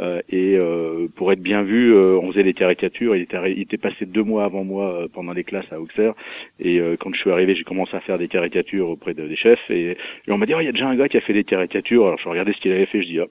Euh, 0.00 0.20
et 0.30 0.56
euh, 0.56 1.06
pour 1.16 1.32
être 1.32 1.40
bien 1.42 1.62
vu, 1.62 1.94
on 1.96 2.30
faisait 2.32 2.42
des 2.42 2.54
caricatures. 2.54 3.14
Il 3.16 3.22
était, 3.22 3.38
il 3.52 3.60
était 3.62 3.76
passé 3.78 4.06
deux 4.06 4.22
mois 4.22 4.44
avant 4.44 4.64
moi 4.64 5.06
pendant 5.12 5.32
les 5.32 5.44
classes 5.44 5.70
à 5.72 5.80
Auxerre. 5.80 6.14
Et 6.60 6.80
quand 7.00 7.14
je 7.14 7.20
suis 7.20 7.30
arrivé, 7.30 7.54
j'ai 7.54 7.64
commencé 7.64 7.96
à 7.96 8.00
faire 8.00 8.18
des 8.18 8.28
caricatures 8.28 8.88
auprès 8.90 9.14
de- 9.14 9.26
des 9.26 9.36
chefs. 9.36 9.70
Et, 9.70 9.90
et 9.92 10.32
on 10.32 10.38
m'a 10.38 10.46
dit, 10.46 10.54
oh, 10.54 10.60
il 10.60 10.66
y 10.66 10.68
a 10.68 10.72
déjà 10.72 10.88
un 10.88 10.96
gars 10.96 11.08
qui 11.08 11.16
a 11.16 11.20
fait 11.20 11.32
des 11.32 11.44
caricatures. 11.44 12.06
Alors 12.06 12.18
je 12.18 12.28
regardais 12.28 12.52
ce 12.52 12.60
qu'il 12.60 12.72
avait 12.72 12.86
fait, 12.86 13.02
je 13.02 13.06
dis, 13.08 13.20
ah, 13.20 13.26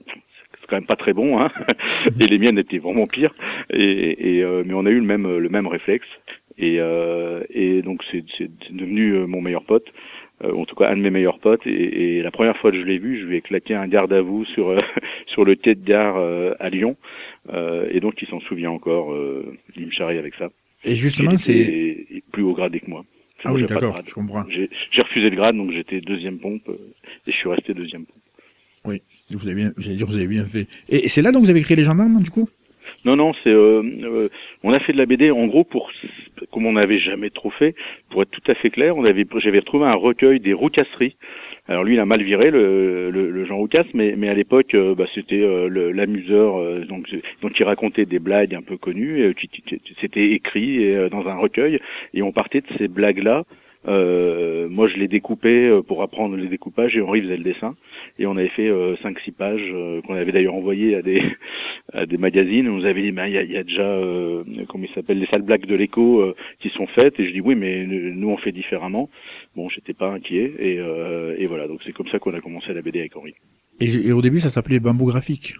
c'est 0.60 0.66
quand 0.68 0.76
même 0.76 0.86
pas 0.86 0.96
très 0.96 1.12
bon, 1.12 1.38
hein. 1.40 1.50
et 2.20 2.26
les 2.26 2.38
miennes 2.38 2.58
étaient 2.58 2.78
vraiment 2.78 3.06
pires. 3.06 3.34
Et, 3.72 4.36
et, 4.38 4.42
euh, 4.42 4.62
mais 4.66 4.74
on 4.74 4.86
a 4.86 4.90
eu 4.90 4.98
le 5.00 5.06
même 5.06 5.36
le 5.38 5.48
même 5.48 5.66
réflexe. 5.66 6.06
Et, 6.58 6.76
euh, 6.80 7.42
et 7.50 7.82
donc 7.82 8.02
c'est 8.10 8.24
devenu 8.70 9.12
euh, 9.12 9.26
mon 9.26 9.40
meilleur 9.40 9.64
pote. 9.64 9.86
Euh, 10.44 10.52
en 10.52 10.66
tout 10.66 10.74
cas 10.74 10.90
un 10.90 10.96
de 10.96 11.00
mes 11.00 11.08
meilleurs 11.10 11.38
potes 11.38 11.66
et, 11.66 12.18
et 12.18 12.22
la 12.22 12.30
première 12.30 12.58
fois 12.58 12.70
que 12.70 12.78
je 12.78 12.84
l'ai 12.84 12.98
vu, 12.98 13.18
je 13.18 13.24
lui 13.24 13.36
ai 13.36 13.40
claqué 13.40 13.74
un 13.74 13.88
garde 13.88 14.12
à 14.12 14.20
vous 14.20 14.44
sur 14.44 14.68
euh, 14.68 14.80
sur 15.26 15.44
le 15.46 15.54
quai 15.54 15.74
de 15.74 15.84
gare 15.84 16.16
euh, 16.18 16.54
à 16.60 16.68
Lyon 16.70 16.96
Euh, 17.52 17.88
et 17.92 18.00
donc 18.00 18.20
il 18.20 18.28
s'en 18.28 18.40
souvient 18.40 18.70
encore. 18.70 19.12
Euh, 19.12 19.56
il 19.76 19.86
me 19.86 19.90
charrie 19.92 20.18
avec 20.18 20.34
ça. 20.34 20.50
Et 20.84 20.94
justement, 20.96 21.36
c'est... 21.36 22.06
plus 22.32 22.42
haut 22.42 22.54
gradé 22.54 22.80
que 22.80 22.90
moi. 22.90 23.04
Ah 23.44 23.52
oui, 23.52 23.64
d'accord, 23.64 24.00
je 24.04 24.12
comprends. 24.14 24.44
J'ai 24.48 25.02
refusé 25.02 25.30
le 25.30 25.36
grade 25.36 25.56
donc 25.56 25.70
j'étais 25.70 26.00
deuxième 26.00 26.38
pompe 26.38 26.68
et 26.68 27.30
je 27.32 27.36
suis 27.36 27.48
resté 27.48 27.72
deuxième 27.72 28.04
pompe. 28.04 28.22
Vous 29.30 29.46
avez 29.46 29.54
bien, 29.54 29.72
j'allais 29.78 29.96
dire, 29.96 30.06
vous 30.06 30.16
avez 30.16 30.26
bien 30.26 30.44
fait. 30.44 30.66
Et 30.88 31.08
c'est 31.08 31.22
là 31.22 31.32
donc 31.32 31.44
vous 31.44 31.50
avez 31.50 31.62
créé 31.62 31.76
les 31.76 31.84
gendarmes, 31.84 32.22
du 32.22 32.30
coup? 32.30 32.48
Non, 33.06 33.14
non, 33.14 33.32
c'est 33.44 33.52
euh, 33.52 33.82
euh, 34.02 34.28
on 34.64 34.72
a 34.72 34.80
fait 34.80 34.92
de 34.92 34.98
la 34.98 35.06
BD 35.06 35.30
en 35.30 35.46
gros 35.46 35.62
pour 35.62 35.92
comme 36.50 36.66
on 36.66 36.72
n'avait 36.72 36.98
jamais 36.98 37.30
trop 37.30 37.50
fait, 37.50 37.76
pour 38.10 38.20
être 38.22 38.32
tout 38.32 38.42
à 38.50 38.54
fait 38.54 38.68
clair, 38.68 38.96
on 38.96 39.04
avait 39.04 39.24
j'avais 39.36 39.60
retrouvé 39.60 39.86
un 39.86 39.94
recueil 39.94 40.40
des 40.40 40.52
roucasseries. 40.52 41.14
Alors 41.68 41.84
lui, 41.84 41.94
il 41.94 42.00
a 42.00 42.04
mal 42.04 42.22
viré 42.24 42.50
le, 42.50 43.10
le, 43.12 43.30
le 43.30 43.44
Jean 43.44 43.58
Roucas, 43.58 43.84
mais, 43.94 44.28
à 44.28 44.34
l'époque, 44.34 44.74
euh, 44.74 44.96
bah, 44.96 45.06
c'était 45.14 45.44
l'amuseur, 45.68 46.84
donc 46.86 47.08
donc 47.42 47.58
il 47.58 47.64
racontait 47.64 48.06
des 48.06 48.18
blagues 48.18 48.56
un 48.56 48.62
peu 48.62 48.76
connues. 48.76 49.24
et 49.24 49.34
C'était 50.00 50.32
écrit 50.32 50.92
dans 51.08 51.28
un 51.28 51.36
recueil, 51.36 51.78
et 52.12 52.22
on 52.22 52.32
partait 52.32 52.60
de 52.60 52.66
ces 52.76 52.88
blagues-là. 52.88 53.44
Euh, 53.88 54.68
moi, 54.68 54.88
je 54.88 54.96
les 54.96 55.08
découpais 55.08 55.70
pour 55.86 56.02
apprendre 56.02 56.36
les 56.36 56.48
découpages, 56.48 56.96
et 56.96 57.00
Henri 57.00 57.22
faisait 57.22 57.36
le 57.36 57.44
dessin. 57.44 57.76
Et 58.18 58.26
on 58.26 58.36
avait 58.36 58.48
fait 58.48 58.70
euh, 58.70 58.96
cinq, 59.02 59.18
six 59.20 59.32
pages 59.32 59.70
euh, 59.72 60.00
qu'on 60.02 60.14
avait 60.14 60.32
d'ailleurs 60.32 60.54
envoyées 60.54 60.94
à 60.94 61.02
des 61.02 61.22
à 61.92 62.06
des 62.06 62.16
magazines. 62.16 62.68
On 62.68 62.78
nous 62.78 62.86
avait 62.86 63.02
dit, 63.02 63.12
ben 63.12 63.26
il 63.26 63.34
y 63.34 63.38
a, 63.38 63.42
y 63.42 63.56
a 63.56 63.62
déjà, 63.62 63.82
euh, 63.82 64.44
comment 64.68 64.84
il 64.84 64.94
s'appelle, 64.94 65.18
les 65.18 65.26
sales 65.26 65.42
blagues 65.42 65.66
de 65.66 65.74
l'écho 65.74 66.20
euh, 66.20 66.34
qui 66.60 66.70
sont 66.70 66.86
faites. 66.86 67.18
Et 67.20 67.26
je 67.26 67.32
dis 67.32 67.40
oui, 67.40 67.54
mais 67.54 67.86
nous 67.86 68.28
on 68.28 68.36
fait 68.36 68.52
différemment. 68.52 69.08
Bon, 69.54 69.68
j'étais 69.68 69.94
pas 69.94 70.10
inquiet. 70.10 70.52
Et, 70.58 70.78
euh, 70.78 71.36
et 71.38 71.46
voilà, 71.46 71.68
donc 71.68 71.80
c'est 71.84 71.92
comme 71.92 72.08
ça 72.08 72.18
qu'on 72.18 72.34
a 72.34 72.40
commencé 72.40 72.72
la 72.72 72.82
BD 72.82 73.00
avec 73.00 73.16
Henri. 73.16 73.34
et, 73.80 74.08
et 74.08 74.12
au 74.12 74.22
début, 74.22 74.40
ça 74.40 74.48
s'appelait 74.48 74.80
Bambou 74.80 75.06
Graphique. 75.06 75.54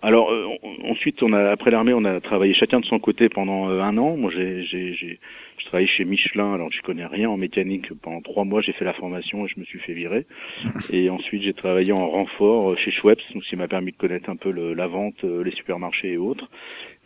Alors 0.00 0.30
euh, 0.30 0.46
ensuite, 0.84 1.22
on 1.22 1.32
a 1.32 1.50
après 1.50 1.70
l'armée, 1.70 1.92
on 1.92 2.04
a 2.04 2.20
travaillé 2.20 2.54
chacun 2.54 2.78
de 2.78 2.84
son 2.84 3.00
côté 3.00 3.28
pendant 3.28 3.68
euh, 3.68 3.82
un 3.82 3.98
an. 3.98 4.16
Moi, 4.16 4.30
j'ai, 4.30 5.18
je 5.58 5.66
travaillais 5.66 5.86
chez 5.88 6.04
Michelin, 6.04 6.54
alors 6.54 6.70
je 6.72 6.80
connais 6.82 7.06
rien 7.06 7.28
en 7.30 7.36
mécanique. 7.36 7.92
Pendant 8.02 8.20
trois 8.20 8.44
mois, 8.44 8.60
j'ai 8.60 8.72
fait 8.72 8.84
la 8.84 8.92
formation 8.92 9.44
et 9.44 9.48
je 9.48 9.58
me 9.60 9.64
suis 9.64 9.78
fait 9.80 9.92
virer. 9.92 10.26
Et 10.92 11.10
ensuite, 11.10 11.42
j'ai 11.42 11.52
travaillé 11.52 11.92
en 11.92 12.08
renfort 12.08 12.70
euh, 12.72 12.76
chez 12.76 12.90
Schweppes, 12.90 13.20
donc 13.34 13.44
ce 13.44 13.50
qui 13.50 13.56
m'a 13.56 13.68
permis 13.68 13.92
de 13.92 13.96
connaître 13.96 14.30
un 14.30 14.36
peu 14.36 14.50
le- 14.50 14.74
la 14.74 14.86
vente, 14.86 15.24
euh, 15.24 15.42
les 15.44 15.50
supermarchés 15.52 16.12
et 16.12 16.16
autres. 16.16 16.48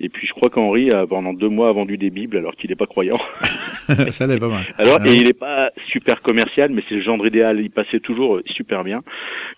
Et 0.01 0.09
puis, 0.09 0.27
je 0.27 0.33
crois 0.33 0.51
qu'Henri 0.51 0.91
a 0.91 1.07
pendant 1.07 1.33
deux 1.33 1.49
mois 1.49 1.71
vendu 1.73 1.97
des 1.97 2.11
bibles 2.11 2.37
alors 2.37 2.57
qu'il 2.57 2.71
n'est 2.71 2.77
pas 2.77 2.87
croyant. 2.87 3.21
ça 4.11 4.25
allait 4.25 4.39
pas 4.39 4.49
mal. 4.49 4.65
Alors, 4.79 4.99
Ah 5.01 5.07
et 5.07 5.11
oui. 5.11 5.19
il 5.19 5.25
n'est 5.27 5.33
pas 5.33 5.71
super 5.87 6.23
commercial, 6.23 6.71
mais 6.73 6.83
c'est 6.89 6.97
le 6.97 7.03
genre 7.03 7.25
idéal. 7.27 7.61
Il 7.61 7.71
passait 7.71 8.01
toujours 8.01 8.37
euh, 8.37 8.43
super 8.47 8.85
bien. 8.85 9.03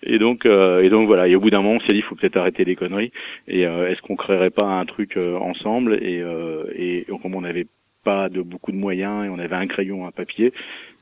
Et 0.03 0.19
donc, 0.19 0.45
euh, 0.47 0.83
et 0.83 0.89
donc 0.91 1.07
voilà. 1.07 1.29
Et 1.29 1.35
au 1.37 1.41
bout 1.41 1.51
d'un 1.51 1.63
moment, 1.63 1.77
on 1.83 1.87
s'est 1.87 1.93
dit, 1.93 1.99
il 2.01 2.03
faut 2.05 2.15
peut-être 2.15 2.37
arrêter 2.37 2.65
les 2.65 2.77
conneries. 2.77 3.13
Et 3.49 3.67
euh, 3.67 3.89
est-ce 3.91 4.03
qu'on 4.03 4.17
créerait 4.17 4.51
pas 4.51 4.65
un 4.65 4.85
truc 4.85 5.17
euh, 5.17 5.37
ensemble? 5.37 5.95
Et, 6.03 6.21
euh, 6.21 6.65
et 6.77 7.07
comme 7.23 7.35
on 7.35 7.41
n'avait 7.43 7.67
pas 8.05 8.29
de 8.29 8.43
beaucoup 8.43 8.73
de 8.73 8.77
moyens 8.77 9.25
et 9.25 9.29
on 9.29 9.39
avait 9.39 9.57
un 9.57 9.67
crayon, 9.67 10.07
un 10.07 10.13
papier. 10.13 10.53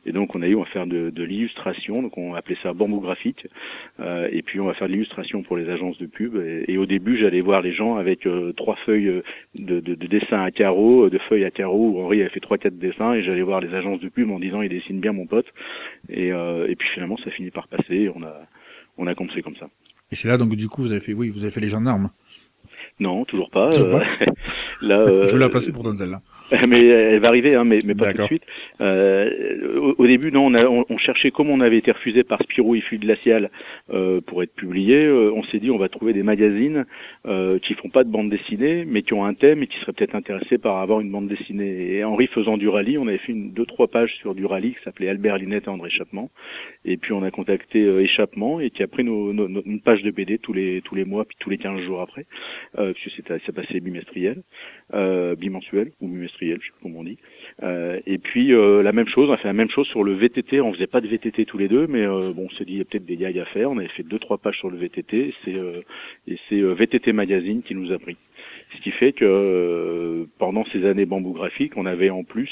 Et 0.04 0.10
donc 0.10 0.34
on 0.34 0.42
a 0.42 0.48
eu, 0.48 0.56
va 0.56 0.64
faire 0.64 0.86
de, 0.86 1.10
de 1.10 1.22
l'illustration, 1.22 2.02
donc 2.02 2.18
on 2.18 2.34
appelait 2.34 2.56
ça 2.62 2.72
bambou 2.72 2.98
graphique. 3.00 3.46
Euh, 4.00 4.28
et 4.32 4.42
puis 4.42 4.58
on 4.58 4.66
va 4.66 4.74
faire 4.74 4.88
de 4.88 4.92
l'illustration 4.92 5.42
pour 5.42 5.56
les 5.56 5.68
agences 5.68 5.96
de 5.98 6.06
pub. 6.06 6.36
Et, 6.36 6.64
et 6.72 6.78
au 6.78 6.86
début, 6.86 7.16
j'allais 7.18 7.40
voir 7.40 7.62
les 7.62 7.72
gens 7.72 7.96
avec 7.96 8.26
euh, 8.26 8.52
trois 8.52 8.76
feuilles 8.84 9.08
euh, 9.08 9.22
de, 9.58 9.78
de, 9.78 9.94
de 9.94 10.06
dessins 10.08 10.42
à 10.42 10.50
carreaux, 10.50 11.06
euh, 11.06 11.10
de 11.10 11.18
feuilles 11.18 11.44
à 11.44 11.52
carreaux, 11.52 11.90
où 11.90 12.00
Henri 12.00 12.20
avait 12.20 12.30
fait 12.30 12.40
trois 12.40 12.58
quatre 12.58 12.78
dessins, 12.78 13.14
et 13.14 13.22
j'allais 13.22 13.42
voir 13.42 13.60
les 13.60 13.72
agences 13.74 14.00
de 14.00 14.08
pub 14.08 14.30
en 14.30 14.40
disant 14.40 14.62
il 14.62 14.70
dessine 14.70 14.98
bien 14.98 15.12
mon 15.12 15.26
pote. 15.26 15.46
Et, 16.08 16.32
euh, 16.32 16.66
et 16.68 16.74
puis 16.74 16.88
finalement, 16.88 17.16
ça 17.18 17.30
finit 17.30 17.50
par 17.50 17.68
passer. 17.68 18.10
On 18.14 18.22
a 18.24 18.34
on 18.98 19.06
a 19.06 19.14
commencé 19.14 19.40
comme 19.40 19.56
ça. 19.56 19.68
Et 20.10 20.14
c'est 20.14 20.28
là 20.28 20.36
donc 20.36 20.54
du 20.54 20.68
coup 20.68 20.82
vous 20.82 20.92
avez 20.92 21.00
fait 21.00 21.14
oui 21.14 21.30
vous 21.30 21.42
avez 21.44 21.50
fait 21.52 21.60
les 21.60 21.68
gendarmes. 21.68 22.10
Non, 23.00 23.24
toujours 23.24 23.50
pas. 23.50 23.70
Toujours 23.70 23.96
euh, 23.96 24.04
là, 24.82 25.26
Je 25.26 25.32
vais 25.32 25.38
la 25.38 25.46
euh, 25.46 25.48
passer 25.48 25.72
pour 25.72 25.84
celle-là. 25.94 26.20
mais 26.68 26.86
elle 26.86 27.20
va 27.20 27.28
arriver, 27.28 27.54
hein, 27.54 27.64
mais, 27.64 27.80
mais 27.84 27.94
pas 27.94 28.06
tout 28.12 28.18
de 28.22 28.26
suite. 28.26 28.44
Euh, 28.80 29.78
au, 29.78 29.94
au 29.98 30.06
début, 30.06 30.30
non, 30.32 30.46
on, 30.46 30.54
a- 30.54 30.66
on, 30.66 30.84
on 30.88 30.98
cherchait, 30.98 31.30
comme 31.30 31.50
on 31.50 31.60
avait 31.60 31.78
été 31.78 31.90
refusé 31.92 32.24
par 32.24 32.42
Spirou 32.42 32.74
et 32.74 32.80
Fluide 32.80 33.02
Glacial 33.02 33.50
euh, 33.92 34.20
pour 34.20 34.42
être 34.42 34.54
publié, 34.54 35.04
euh, 35.04 35.32
on 35.34 35.42
s'est 35.44 35.58
dit 35.58 35.70
on 35.70 35.78
va 35.78 35.88
trouver 35.88 36.12
des 36.12 36.22
magazines 36.22 36.84
euh, 37.26 37.58
qui 37.58 37.74
font 37.74 37.88
pas 37.88 38.04
de 38.04 38.10
bande 38.10 38.30
dessinée, 38.30 38.84
mais 38.86 39.02
qui 39.02 39.14
ont 39.14 39.24
un 39.24 39.34
thème 39.34 39.62
et 39.62 39.66
qui 39.66 39.78
seraient 39.80 39.92
peut-être 39.92 40.14
intéressés 40.14 40.58
par 40.58 40.78
avoir 40.78 41.00
une 41.00 41.10
bande 41.10 41.28
dessinée. 41.28 41.94
Et 41.94 42.04
Henri 42.04 42.26
faisant 42.26 42.56
du 42.56 42.68
rallye, 42.68 42.98
on 42.98 43.06
avait 43.08 43.18
fait 43.18 43.32
une, 43.32 43.52
deux, 43.52 43.66
trois 43.66 43.88
pages 43.88 44.14
sur 44.16 44.34
du 44.34 44.44
rallye 44.46 44.74
qui 44.74 44.82
s'appelait 44.82 45.08
Albert 45.08 45.38
Linette 45.38 45.66
et 45.66 45.70
André 45.70 45.88
Échappement. 45.88 46.30
Et 46.84 46.96
puis 46.96 47.12
on 47.12 47.22
a 47.22 47.30
contacté 47.30 47.84
euh, 47.84 48.00
Échappement 48.02 48.60
et 48.60 48.70
qui 48.70 48.82
a 48.82 48.86
pris 48.88 49.04
nos, 49.04 49.32
nos- 49.32 49.48
nos- 49.48 49.62
une 49.64 49.80
page 49.80 50.02
de 50.02 50.10
BD 50.10 50.38
tous 50.38 50.52
les 50.52 50.82
tous 50.82 50.94
les 50.94 51.04
mois, 51.04 51.24
puis 51.24 51.36
tous 51.38 51.50
les 51.50 51.58
15 51.58 51.80
jours 51.82 52.00
après, 52.00 52.26
euh, 52.78 52.92
puisque 52.92 53.16
c'était 53.16 53.38
ça 53.46 53.52
passait 53.52 53.80
bimestriel, 53.80 54.42
euh, 54.94 55.34
bimensuel 55.36 55.92
ou 56.00 56.08
bimestriel, 56.08 56.41
on 56.84 57.04
dit. 57.04 57.18
Euh, 57.62 58.00
et 58.06 58.18
puis 58.18 58.52
euh, 58.52 58.82
la 58.82 58.92
même 58.92 59.08
chose, 59.08 59.28
on 59.28 59.32
a 59.32 59.36
fait 59.36 59.48
la 59.48 59.52
même 59.52 59.70
chose 59.70 59.86
sur 59.86 60.04
le 60.04 60.12
VTT. 60.12 60.60
On 60.60 60.72
faisait 60.72 60.86
pas 60.86 61.00
de 61.00 61.08
VTT 61.08 61.44
tous 61.44 61.58
les 61.58 61.68
deux, 61.68 61.86
mais 61.86 62.06
euh, 62.06 62.32
bon, 62.32 62.48
on 62.50 62.56
s'est 62.56 62.64
dit 62.64 62.72
il 62.72 62.78
y 62.78 62.80
a 62.80 62.84
peut-être 62.84 63.04
des 63.04 63.16
gags 63.16 63.38
à 63.38 63.44
faire. 63.46 63.70
On 63.70 63.78
avait 63.78 63.88
fait 63.88 64.02
deux 64.02 64.18
trois 64.18 64.38
pages 64.38 64.58
sur 64.58 64.70
le 64.70 64.78
VTT. 64.78 65.34
C'est 65.44 65.54
euh, 65.54 65.80
et 66.26 66.38
c'est 66.48 66.60
euh, 66.60 66.74
VTT 66.74 67.12
Magazine 67.12 67.62
qui 67.62 67.74
nous 67.74 67.92
a 67.92 67.98
pris. 67.98 68.16
Ce 68.76 68.82
qui 68.82 68.90
fait 68.90 69.12
que 69.12 69.24
euh, 69.24 70.24
pendant 70.38 70.64
ces 70.72 70.86
années 70.86 71.06
bambou 71.06 71.32
graphique, 71.32 71.76
on 71.76 71.86
avait 71.86 72.10
en 72.10 72.24
plus 72.24 72.50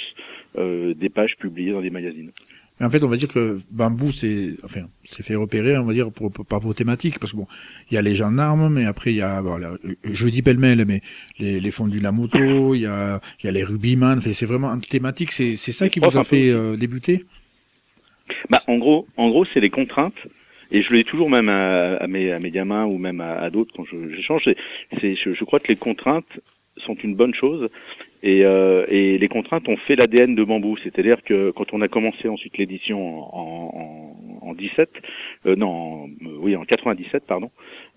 euh, 0.58 0.94
des 0.94 1.08
pages 1.08 1.36
publiées 1.36 1.72
dans 1.72 1.80
des 1.80 1.90
magazines. 1.90 2.30
Mais 2.80 2.86
en 2.86 2.90
fait, 2.90 3.04
on 3.04 3.08
va 3.08 3.16
dire 3.16 3.28
que 3.28 3.60
Bambou, 3.70 4.10
c'est, 4.10 4.56
enfin, 4.64 4.80
c'est 5.04 5.22
fait 5.22 5.34
repérer, 5.34 5.76
on 5.76 5.84
va 5.84 5.92
dire, 5.92 6.10
pour, 6.10 6.32
pour- 6.32 6.46
par 6.46 6.60
vos 6.60 6.72
thématiques, 6.72 7.18
parce 7.18 7.32
que 7.32 7.36
bon, 7.36 7.46
il 7.90 7.94
y 7.94 7.98
a 7.98 8.02
les 8.02 8.14
gendarmes, 8.14 8.72
mais 8.72 8.86
après, 8.86 9.12
il 9.12 9.16
y 9.16 9.22
a, 9.22 9.42
bon, 9.42 9.58
là, 9.58 9.72
euh, 9.84 9.94
je 10.04 10.28
dis 10.28 10.40
pêle-mêle, 10.42 10.84
mais 10.86 11.02
les, 11.38 11.60
les 11.60 11.70
fondus 11.70 11.98
de 11.98 12.02
la 12.04 12.12
moto, 12.12 12.74
il 12.74 12.80
y 12.80 12.86
a, 12.86 13.20
il 13.42 13.46
y 13.46 13.48
a 13.48 13.52
les 13.52 13.62
rugbyman, 13.64 14.18
enfin, 14.18 14.32
c'est 14.32 14.46
vraiment 14.46 14.70
une 14.74 14.80
thématique, 14.80 15.32
c'est, 15.32 15.54
c'est 15.56 15.72
ça 15.72 15.88
qui 15.90 16.00
vous 16.00 16.06
a 16.16 16.24
fait 16.24 16.48
euh, 16.50 16.76
débuter? 16.76 17.24
Bah, 18.48 18.60
en 18.66 18.78
gros, 18.78 19.06
en 19.16 19.28
gros, 19.28 19.44
c'est 19.44 19.60
les 19.60 19.70
contraintes. 19.70 20.26
Et 20.72 20.82
je 20.82 20.90
le 20.90 20.98
dis 20.98 21.04
toujours 21.04 21.28
même 21.28 21.48
à, 21.48 21.96
à 21.96 22.06
mes, 22.06 22.30
à 22.32 22.38
mes 22.38 22.50
gamins 22.52 22.84
ou 22.86 22.96
même 22.96 23.20
à, 23.20 23.32
à 23.40 23.50
d'autres 23.50 23.72
quand 23.76 23.84
je- 23.84 24.14
j'échange. 24.14 24.42
C'est, 24.44 24.56
c'est, 25.00 25.16
je, 25.16 25.34
je 25.34 25.44
crois 25.44 25.58
que 25.58 25.66
les 25.68 25.76
contraintes 25.76 26.38
sont 26.86 26.94
une 26.94 27.16
bonne 27.16 27.34
chose. 27.34 27.68
Et, 28.22 28.44
euh, 28.44 28.84
et 28.88 29.18
les 29.18 29.28
contraintes 29.28 29.68
ont 29.68 29.76
fait 29.76 29.96
l'ADN 29.96 30.34
de 30.34 30.44
Bambou. 30.44 30.76
C'est-à-dire 30.82 31.22
que 31.22 31.50
quand 31.50 31.72
on 31.72 31.80
a 31.80 31.88
commencé 31.88 32.28
ensuite 32.28 32.58
l'édition 32.58 33.22
en, 33.34 34.16
en, 34.42 34.48
en 34.48 34.54
17, 34.54 34.90
euh, 35.46 35.56
non, 35.56 36.08
oui, 36.40 36.54
en 36.56 36.64
97, 36.64 37.24
pardon, 37.26 37.50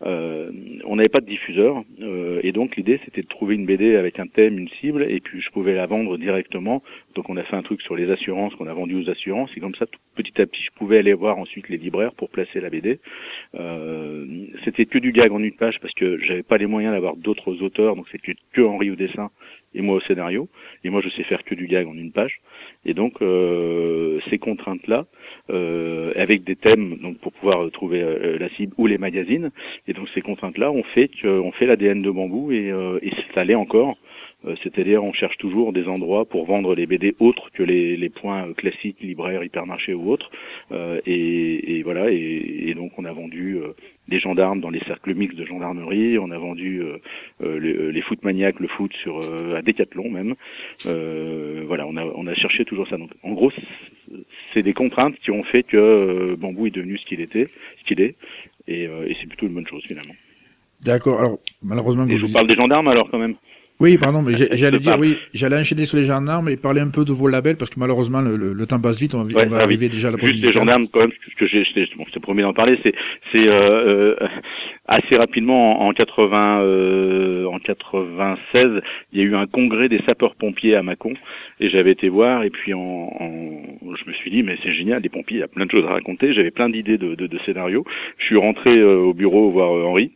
euh, 0.06 0.52
on 0.86 0.96
n'avait 0.96 1.10
pas 1.10 1.22
de 1.22 1.26
diffuseur. 1.26 1.84
euh, 2.02 2.40
et 2.44 2.52
donc 2.52 2.76
l'idée, 2.78 3.00
c'était 3.06 3.22
de 3.22 3.28
trouver 3.28 3.56
une 3.56 3.66
BD 3.66 3.96
avec 3.96 4.20
un 4.20 4.28
thème, 4.28 4.58
une 4.58 4.70
cible, 4.70 5.06
et 5.10 5.20
puis 5.20 5.42
je 5.42 5.50
pouvais 5.50 5.74
la 5.76 5.86
vendre 5.86 6.18
directement. 6.18 6.84
Donc 7.16 7.30
on 7.30 7.38
a 7.38 7.44
fait 7.44 7.56
un 7.56 7.64
truc 7.64 7.82
sur 7.82 7.96
les 7.96 8.12
assurances 8.12 8.56
qu'on 8.56 8.68
a 8.68 8.74
vendu 8.74 8.96
aux 8.96 9.10
assurances. 9.10 9.50
Et 9.58 9.60
comme 9.60 9.76
ça, 9.76 9.86
petit 10.16 10.42
à 10.42 10.46
petit, 10.46 10.64
je 10.64 10.72
pouvais 10.78 11.00
aller 11.00 11.14
voir 11.14 11.38
ensuite 11.38 11.70
les 11.70 11.78
libraires 11.78 12.14
pour 12.14 12.30
placer 12.30 12.62
la 12.62 12.70
BD. 12.70 13.00
Euh, 13.56 14.26
c'était 14.64 14.86
que 14.86 15.00
du 15.00 15.12
gag 15.12 15.32
en 15.32 15.40
une 15.40 15.54
page 15.54 15.80
parce 15.82 15.94
que 15.94 16.18
j'avais 16.20 16.44
pas 16.44 16.58
les 16.58 16.66
moyens 16.66 16.94
d'avoir 16.94 17.16
d'autres 17.16 17.62
auteurs, 17.62 17.96
donc 17.96 18.08
c'était 18.12 18.36
que 18.54 18.62
Henri 18.62 18.92
au 18.92 18.96
dessin 18.96 19.32
et 19.74 19.82
moi 19.82 19.98
au 19.98 20.02
scénario. 20.02 20.48
Et 20.84 20.90
moi, 20.90 21.02
je 21.02 21.10
sais 21.10 21.24
faire 21.24 21.44
que 21.44 21.56
du 21.56 21.68
gag 21.68 21.88
en 21.88 21.94
une 21.94 22.12
page. 22.12 22.42
Et 22.86 22.94
donc 22.94 23.22
euh, 23.22 24.20
ces 24.30 24.38
contraintes-là, 24.38 25.06
euh, 25.50 26.12
avec 26.16 26.44
des 26.44 26.56
thèmes, 26.56 26.98
donc 26.98 27.18
pour 27.20 27.32
pouvoir 27.34 27.66
euh, 27.66 27.70
trouver 27.70 28.02
euh, 28.02 28.38
la 28.38 28.50
cible 28.50 28.74
ou 28.78 28.88
les 28.88 28.98
magazines. 28.98 29.52
Et 29.88 29.94
donc 29.94 30.08
ces 30.14 30.22
contraintes-là 30.22 30.72
ont 30.72 30.84
fait 30.84 31.10
qu'on 31.22 31.52
fait 31.52 31.66
l'ADN 31.66 32.02
de 32.02 32.12
bambou 32.12 32.52
et, 32.52 32.72
euh, 32.72 33.00
et 33.02 33.12
c'est 33.16 33.40
allé 33.40 33.56
encore. 33.56 33.98
C'est-à-dire, 34.62 35.02
on 35.02 35.14
cherche 35.14 35.38
toujours 35.38 35.72
des 35.72 35.88
endroits 35.88 36.26
pour 36.26 36.46
vendre 36.46 36.76
les 36.76 36.86
BD 36.86 37.16
autres 37.20 37.50
que 37.54 37.64
les, 37.64 37.96
les 37.96 38.10
points 38.10 38.52
classiques, 38.52 39.00
libraires, 39.00 39.42
hypermarchés 39.42 39.94
ou 39.94 40.12
autres. 40.12 40.30
Et, 41.06 41.78
et 41.78 41.84
voilà, 41.84 42.12
et, 42.12 42.66
et 42.68 42.74
donc 42.74 42.92
on 42.98 43.06
a 43.06 43.14
vendu 43.14 43.60
des 44.08 44.20
gendarmes 44.20 44.60
dans 44.60 44.70
les 44.70 44.82
cercles 44.82 45.14
mixtes 45.16 45.38
de 45.38 45.46
gendarmerie. 45.46 46.18
On 46.20 46.32
a 46.32 46.38
vendu 46.38 46.82
euh, 46.82 46.98
euh, 47.42 47.60
les, 47.60 47.92
les 47.92 48.02
foot 48.02 48.24
maniaques, 48.24 48.60
le 48.60 48.68
foot 48.68 48.92
sur 49.02 49.20
euh, 49.22 49.56
à 49.56 49.62
Décathlon 49.62 50.10
même. 50.10 50.36
Euh, 50.86 51.64
voilà, 51.68 51.88
on 51.88 51.96
a, 51.98 52.04
on 52.06 52.28
a 52.28 52.34
cherché 52.34 52.66
toujours 52.66 52.88
ça. 52.88 52.98
Donc, 52.98 53.12
en 53.24 53.32
gros, 53.32 53.52
c'est- 54.54 54.62
des 54.64 54.74
contraintes 54.74 55.16
qui 55.20 55.32
ont 55.32 55.44
fait 55.44 55.64
que 55.64 55.78
euh, 55.78 56.36
Bambou 56.38 56.68
est 56.68 56.72
devenu 56.72 56.98
ce 56.98 57.06
qu'il 57.06 57.20
était, 57.22 57.48
ce 57.80 57.84
qu'il 57.86 58.00
est, 58.02 58.16
et, 58.68 58.88
euh, 58.88 59.08
et 59.08 59.16
c'est 59.20 59.28
plutôt 59.28 59.46
une 59.48 59.54
bonne 59.54 59.68
chose 59.68 59.84
finalement. 59.86 60.14
D'accord. 60.82 61.20
Alors, 61.20 61.40
malheureusement, 61.62 62.06
Et 62.08 62.18
je 62.18 62.26
vous 62.26 62.32
parle 62.32 62.48
des 62.48 62.56
gendarmes 62.56 62.88
alors 62.88 63.10
quand 63.10 63.20
même. 63.20 63.36
Oui, 63.80 63.98
pardon, 63.98 64.22
mais 64.22 64.34
j'allais 64.36 64.80
dire, 64.80 64.98
oui, 65.00 65.18
j'allais 65.34 65.58
enchaîner 65.58 65.86
sur 65.86 65.98
les 65.98 66.06
gendarmes 66.06 66.48
et 66.48 66.56
parler 66.58 66.80
un 66.80 66.90
peu 66.90 67.04
de 67.04 67.12
vos 67.12 67.28
labels, 67.28 67.58
parce 67.58 67.70
que 67.70 67.80
malheureusement, 67.80 68.22
le, 68.22 68.38
le- 68.38 68.54
le 68.54 68.66
temps 68.66 68.80
passe 68.80 69.00
vite, 69.00 69.14
on 69.16 69.24
va, 69.24 69.30
on 69.34 69.36
Ouais, 69.36 69.46
va 69.46 69.58
ah 69.58 69.60
oui. 69.60 69.64
arriver 69.64 69.90
déjà 69.90 70.08
à 70.08 70.12
la 70.12 70.18
Juste 70.18 70.44
les 70.46 70.52
gendarmes, 70.54 70.88
quand 70.88 71.02
même, 71.02 71.12
ce 71.30 71.36
que 71.36 71.46
j'ai, 71.46 71.64
bon, 71.98 72.06
je 72.14 72.20
promis 72.20 72.44
d'en 72.44 72.54
parler, 72.54 72.80
c'est, 72.84 72.94
c'est 73.34 73.48
euh, 73.48 74.16
euh, 74.22 74.28
assez 74.88 75.18
rapidement 75.18 75.82
en, 75.82 75.90
en 75.90 75.94
80, 75.94 76.62
euh, 76.62 77.46
en 77.48 77.60
96, 77.60 78.82
il 79.12 79.20
y 79.20 79.22
a 79.22 79.26
eu 79.26 79.36
un 79.36 79.48
congrès 79.48 79.90
des 79.90 80.00
sapeurs-pompiers 80.06 80.76
à 80.76 80.84
Mâcon, 80.84 81.14
et 81.60 81.68
j'avais 81.70 81.92
été 81.92 82.08
voir, 82.10 82.44
et 82.44 82.52
puis 82.52 82.74
en, 82.74 82.80
en- 82.80 83.96
je 83.96 84.10
me 84.10 84.14
suis 84.14 84.32
dit, 84.32 84.44
mais 84.44 84.58
c'est 84.64 84.72
génial, 84.72 85.02
les 85.02 85.10
pompiers, 85.10 85.38
il 85.38 85.42
y 85.42 85.44
a 85.44 85.48
plein 85.48 85.66
de 85.66 85.72
choses 85.72 85.86
à 85.86 85.90
raconter, 85.94 86.32
j'avais 86.32 86.52
plein 86.52 86.70
d'idées 86.70 86.98
de, 86.98 87.16
de, 87.16 87.28
de 87.28 87.40
scénarios. 87.46 87.84
Je 88.18 88.26
suis 88.26 88.38
rentré 88.38 88.78
euh, 88.78 88.98
au 88.98 89.14
bureau 89.14 89.50
voir 89.50 89.72
Henri. 89.72 90.12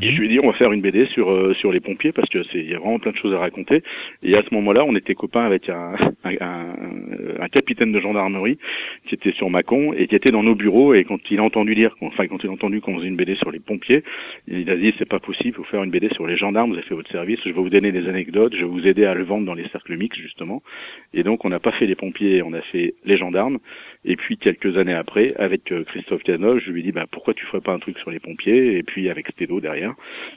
Je 0.00 0.16
lui 0.18 0.26
ai 0.26 0.28
dit, 0.28 0.40
on 0.40 0.46
va 0.46 0.52
faire 0.54 0.72
une 0.72 0.80
BD 0.80 1.06
sur 1.06 1.30
euh, 1.30 1.54
sur 1.54 1.72
les 1.72 1.80
pompiers 1.80 2.12
parce 2.12 2.28
que 2.28 2.42
c'est 2.44 2.58
il 2.58 2.70
y 2.70 2.74
a 2.74 2.78
vraiment 2.78 2.98
plein 2.98 3.12
de 3.12 3.16
choses 3.16 3.34
à 3.34 3.38
raconter. 3.38 3.82
Et 4.22 4.36
à 4.36 4.42
ce 4.42 4.54
moment-là, 4.54 4.84
on 4.84 4.94
était 4.96 5.14
copains 5.14 5.44
avec 5.44 5.68
un, 5.68 5.94
capitaine 7.52 7.92
de 7.92 8.00
gendarmerie 8.00 8.58
qui 9.06 9.14
était 9.14 9.32
sur 9.32 9.50
Mâcon 9.50 9.92
et 9.92 10.06
qui 10.06 10.14
était 10.14 10.32
dans 10.32 10.42
nos 10.42 10.54
bureaux. 10.54 10.94
Et 10.94 11.04
quand 11.04 11.20
il 11.30 11.38
a 11.38 11.42
entendu 11.42 11.74
dire, 11.74 11.94
enfin 12.00 12.26
quand 12.26 12.42
il 12.42 12.48
a 12.48 12.52
entendu 12.52 12.80
qu'on 12.80 12.96
faisait 12.96 13.08
une 13.08 13.16
BD 13.16 13.36
sur 13.36 13.50
les 13.50 13.60
pompiers, 13.60 14.02
il 14.48 14.68
a 14.70 14.76
dit 14.76 14.92
c'est 14.98 15.08
pas 15.08 15.20
possible, 15.20 15.56
faut 15.56 15.64
faire 15.64 15.84
une 15.84 15.90
BD 15.90 16.08
sur 16.12 16.26
les 16.26 16.36
gendarmes. 16.36 16.70
Vous 16.70 16.76
avez 16.76 16.86
fait 16.86 16.94
votre 16.94 17.10
service, 17.10 17.38
je 17.44 17.50
vais 17.50 17.52
vous 17.52 17.70
donner 17.70 17.92
des 17.92 18.08
anecdotes, 18.08 18.54
je 18.54 18.60
vais 18.60 18.70
vous 18.70 18.86
aider 18.86 19.04
à 19.04 19.14
le 19.14 19.24
vendre 19.24 19.46
dans 19.46 19.54
les 19.54 19.68
cercles 19.68 19.96
mixtes 19.96 20.20
justement. 20.20 20.62
Et 21.12 21.22
donc 21.22 21.44
on 21.44 21.48
n'a 21.48 21.60
pas 21.60 21.72
fait 21.72 21.86
les 21.86 21.94
pompiers, 21.94 22.42
on 22.42 22.52
a 22.52 22.62
fait 22.62 22.94
les 23.04 23.16
gendarmes. 23.16 23.58
Et 24.04 24.16
puis 24.16 24.36
quelques 24.36 24.76
années 24.76 24.94
après, 24.94 25.34
avec 25.36 25.72
euh, 25.72 25.84
Christophe 25.84 26.22
Canov, 26.22 26.58
je 26.60 26.70
lui 26.70 26.80
ai 26.80 26.82
dit 26.82 26.92
bah 26.92 27.06
pourquoi 27.10 27.34
tu 27.34 27.44
ferais 27.46 27.60
pas 27.60 27.72
un 27.72 27.78
truc 27.78 27.98
sur 27.98 28.10
les 28.10 28.20
pompiers? 28.20 28.76
Et 28.76 28.82
puis 28.82 29.08
avec 29.08 29.28
Stédo 29.28 29.60
derrière, 29.60 29.94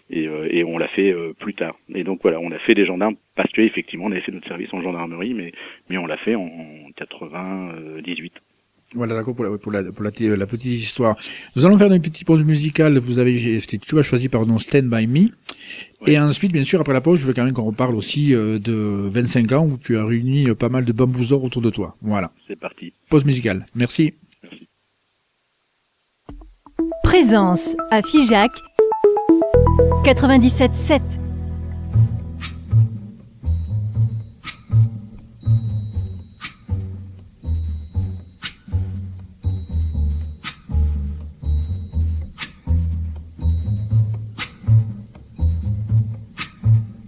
et, 0.09 0.27
euh, 0.27 0.47
et 0.49 0.63
on 0.63 0.77
l'a 0.77 0.87
fait 0.87 1.11
euh, 1.11 1.33
plus 1.37 1.53
tard. 1.53 1.77
Et 1.93 2.03
donc 2.03 2.21
voilà, 2.21 2.39
on 2.39 2.51
a 2.51 2.59
fait 2.59 2.73
les 2.73 2.85
gendarmes 2.85 3.15
parce 3.35 3.51
que 3.51 3.61
effectivement 3.61 4.05
on 4.05 4.11
avait 4.11 4.21
fait 4.21 4.31
notre 4.31 4.47
service 4.47 4.73
en 4.73 4.81
gendarmerie, 4.81 5.33
mais 5.33 5.51
mais 5.89 5.97
on 5.97 6.05
l'a 6.05 6.17
fait 6.17 6.35
en, 6.35 6.43
en 6.43 6.91
98. 6.95 8.33
Voilà, 8.97 9.13
d'accord, 9.13 9.35
pour, 9.35 9.45
la, 9.45 9.57
pour, 9.57 9.71
la, 9.71 9.83
pour 9.83 10.03
la, 10.03 10.11
la 10.35 10.47
petite 10.47 10.65
histoire. 10.65 11.15
Nous 11.55 11.65
allons 11.65 11.77
faire 11.77 11.91
une 11.91 12.01
petite 12.01 12.25
pause 12.25 12.43
musicale. 12.43 12.97
Vous 12.97 13.19
avez, 13.19 13.59
tu 13.61 13.99
as 13.99 14.01
choisi, 14.01 14.27
pardon, 14.27 14.57
Stand 14.57 14.85
By 14.85 15.07
Me. 15.07 15.29
Et 16.05 16.19
ensuite, 16.19 16.51
bien 16.51 16.63
sûr, 16.63 16.81
après 16.81 16.93
la 16.93 17.01
pause, 17.01 17.19
je 17.19 17.27
veux 17.27 17.33
quand 17.33 17.43
même 17.43 17.53
qu'on 17.53 17.63
reparle 17.63 17.95
aussi 17.95 18.33
euh, 18.33 18.59
de 18.59 18.73
25 18.73 19.51
ans 19.51 19.67
où 19.67 19.77
tu 19.77 19.97
as 19.97 20.05
réuni 20.05 20.49
euh, 20.49 20.55
pas 20.55 20.69
mal 20.69 20.85
de 20.85 20.91
bambouzors 20.91 21.43
autour 21.43 21.61
de 21.61 21.69
toi. 21.69 21.95
Voilà. 22.01 22.31
C'est 22.47 22.59
parti. 22.59 22.93
Pause 23.09 23.25
musicale. 23.25 23.65
Merci. 23.75 24.13
Présence 27.03 27.75
à 27.91 28.01
Figeac 28.01 28.51
97.7. 30.03 31.26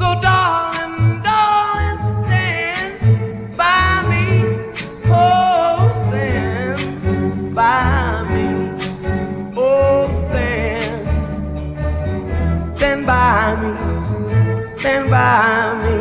So 0.00 0.08
darling, 0.18 1.20
darling, 1.22 2.00
stand 2.08 3.54
by 3.54 4.00
me. 4.08 4.26
Oh, 5.04 5.92
stand 5.94 6.80
by 7.54 8.24
me. 8.32 8.46
Oh, 9.54 10.10
stand. 10.10 11.04
Stand 12.58 13.04
by 13.04 13.56
me. 13.60 13.72
Stand 14.62 15.10
by 15.10 15.74
me. 15.82 15.96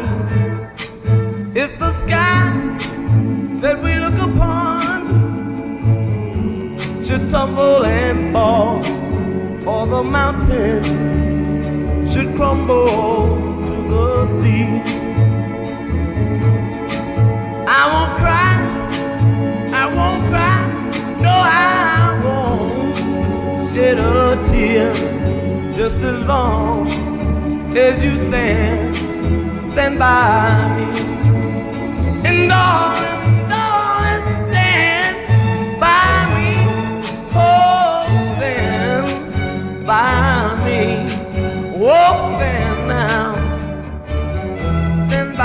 If 1.59 1.77
the 1.77 1.91
sky 1.91 2.53
that 3.59 3.83
we 3.83 3.95
look 3.95 4.17
upon 4.17 4.99
should 7.03 7.29
tumble 7.29 7.83
and 7.83 8.31
fall, 8.31 8.77
or 9.67 9.85
the 9.87 10.03
mountains 10.05 10.87
should 12.13 12.33
crumble 12.37 13.48
the 13.89 14.27
sea, 14.27 14.65
I 17.67 17.81
won't 17.93 18.13
cry, 18.21 18.55
I 19.81 19.85
won't 19.97 20.21
cry, 20.29 20.59
no, 21.25 21.33
I 21.33 22.21
won't 22.23 23.69
shed 23.71 23.97
a 23.97 24.35
tear 24.47 24.93
just 25.73 25.99
as 25.99 26.17
long 26.27 26.87
as 27.77 28.03
you 28.03 28.17
stand, 28.17 28.97
stand 29.65 29.97
by 29.97 30.75
me. 30.77 30.89
And 32.27 32.49
darling, 32.49 33.08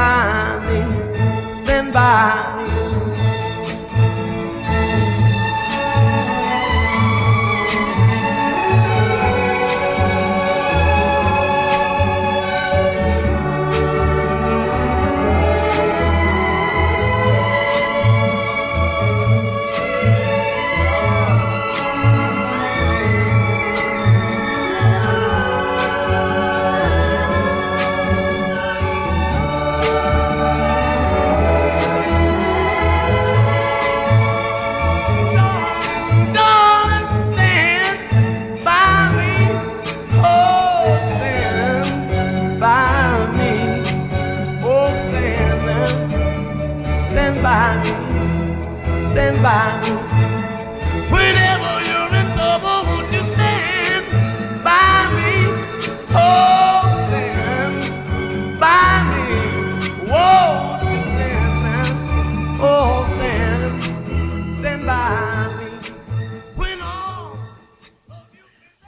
by 0.04 0.60
me. 0.66 0.80
Stand 1.64 1.92
by 1.94 2.43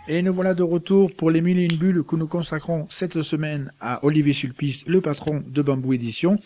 Et 0.09 0.23
nous 0.23 0.33
voilà 0.33 0.55
de 0.55 0.62
retour 0.62 1.11
pour 1.14 1.31
les 1.31 1.40
mille 1.40 1.59
et 1.59 1.64
une 1.64 1.77
bulles 1.79 2.03
que 2.05 2.14
nous 2.16 2.29
consacrons 2.29 2.87
cette 2.88 3.23
semaine 3.23 3.73
à 3.81 4.05
Olivier 4.05 4.33
Sulpice, 4.33 4.87
le 4.87 5.01
patron 5.01 5.42
de 5.47 5.62
Bambou 5.62 5.92
Édition. 5.95 6.38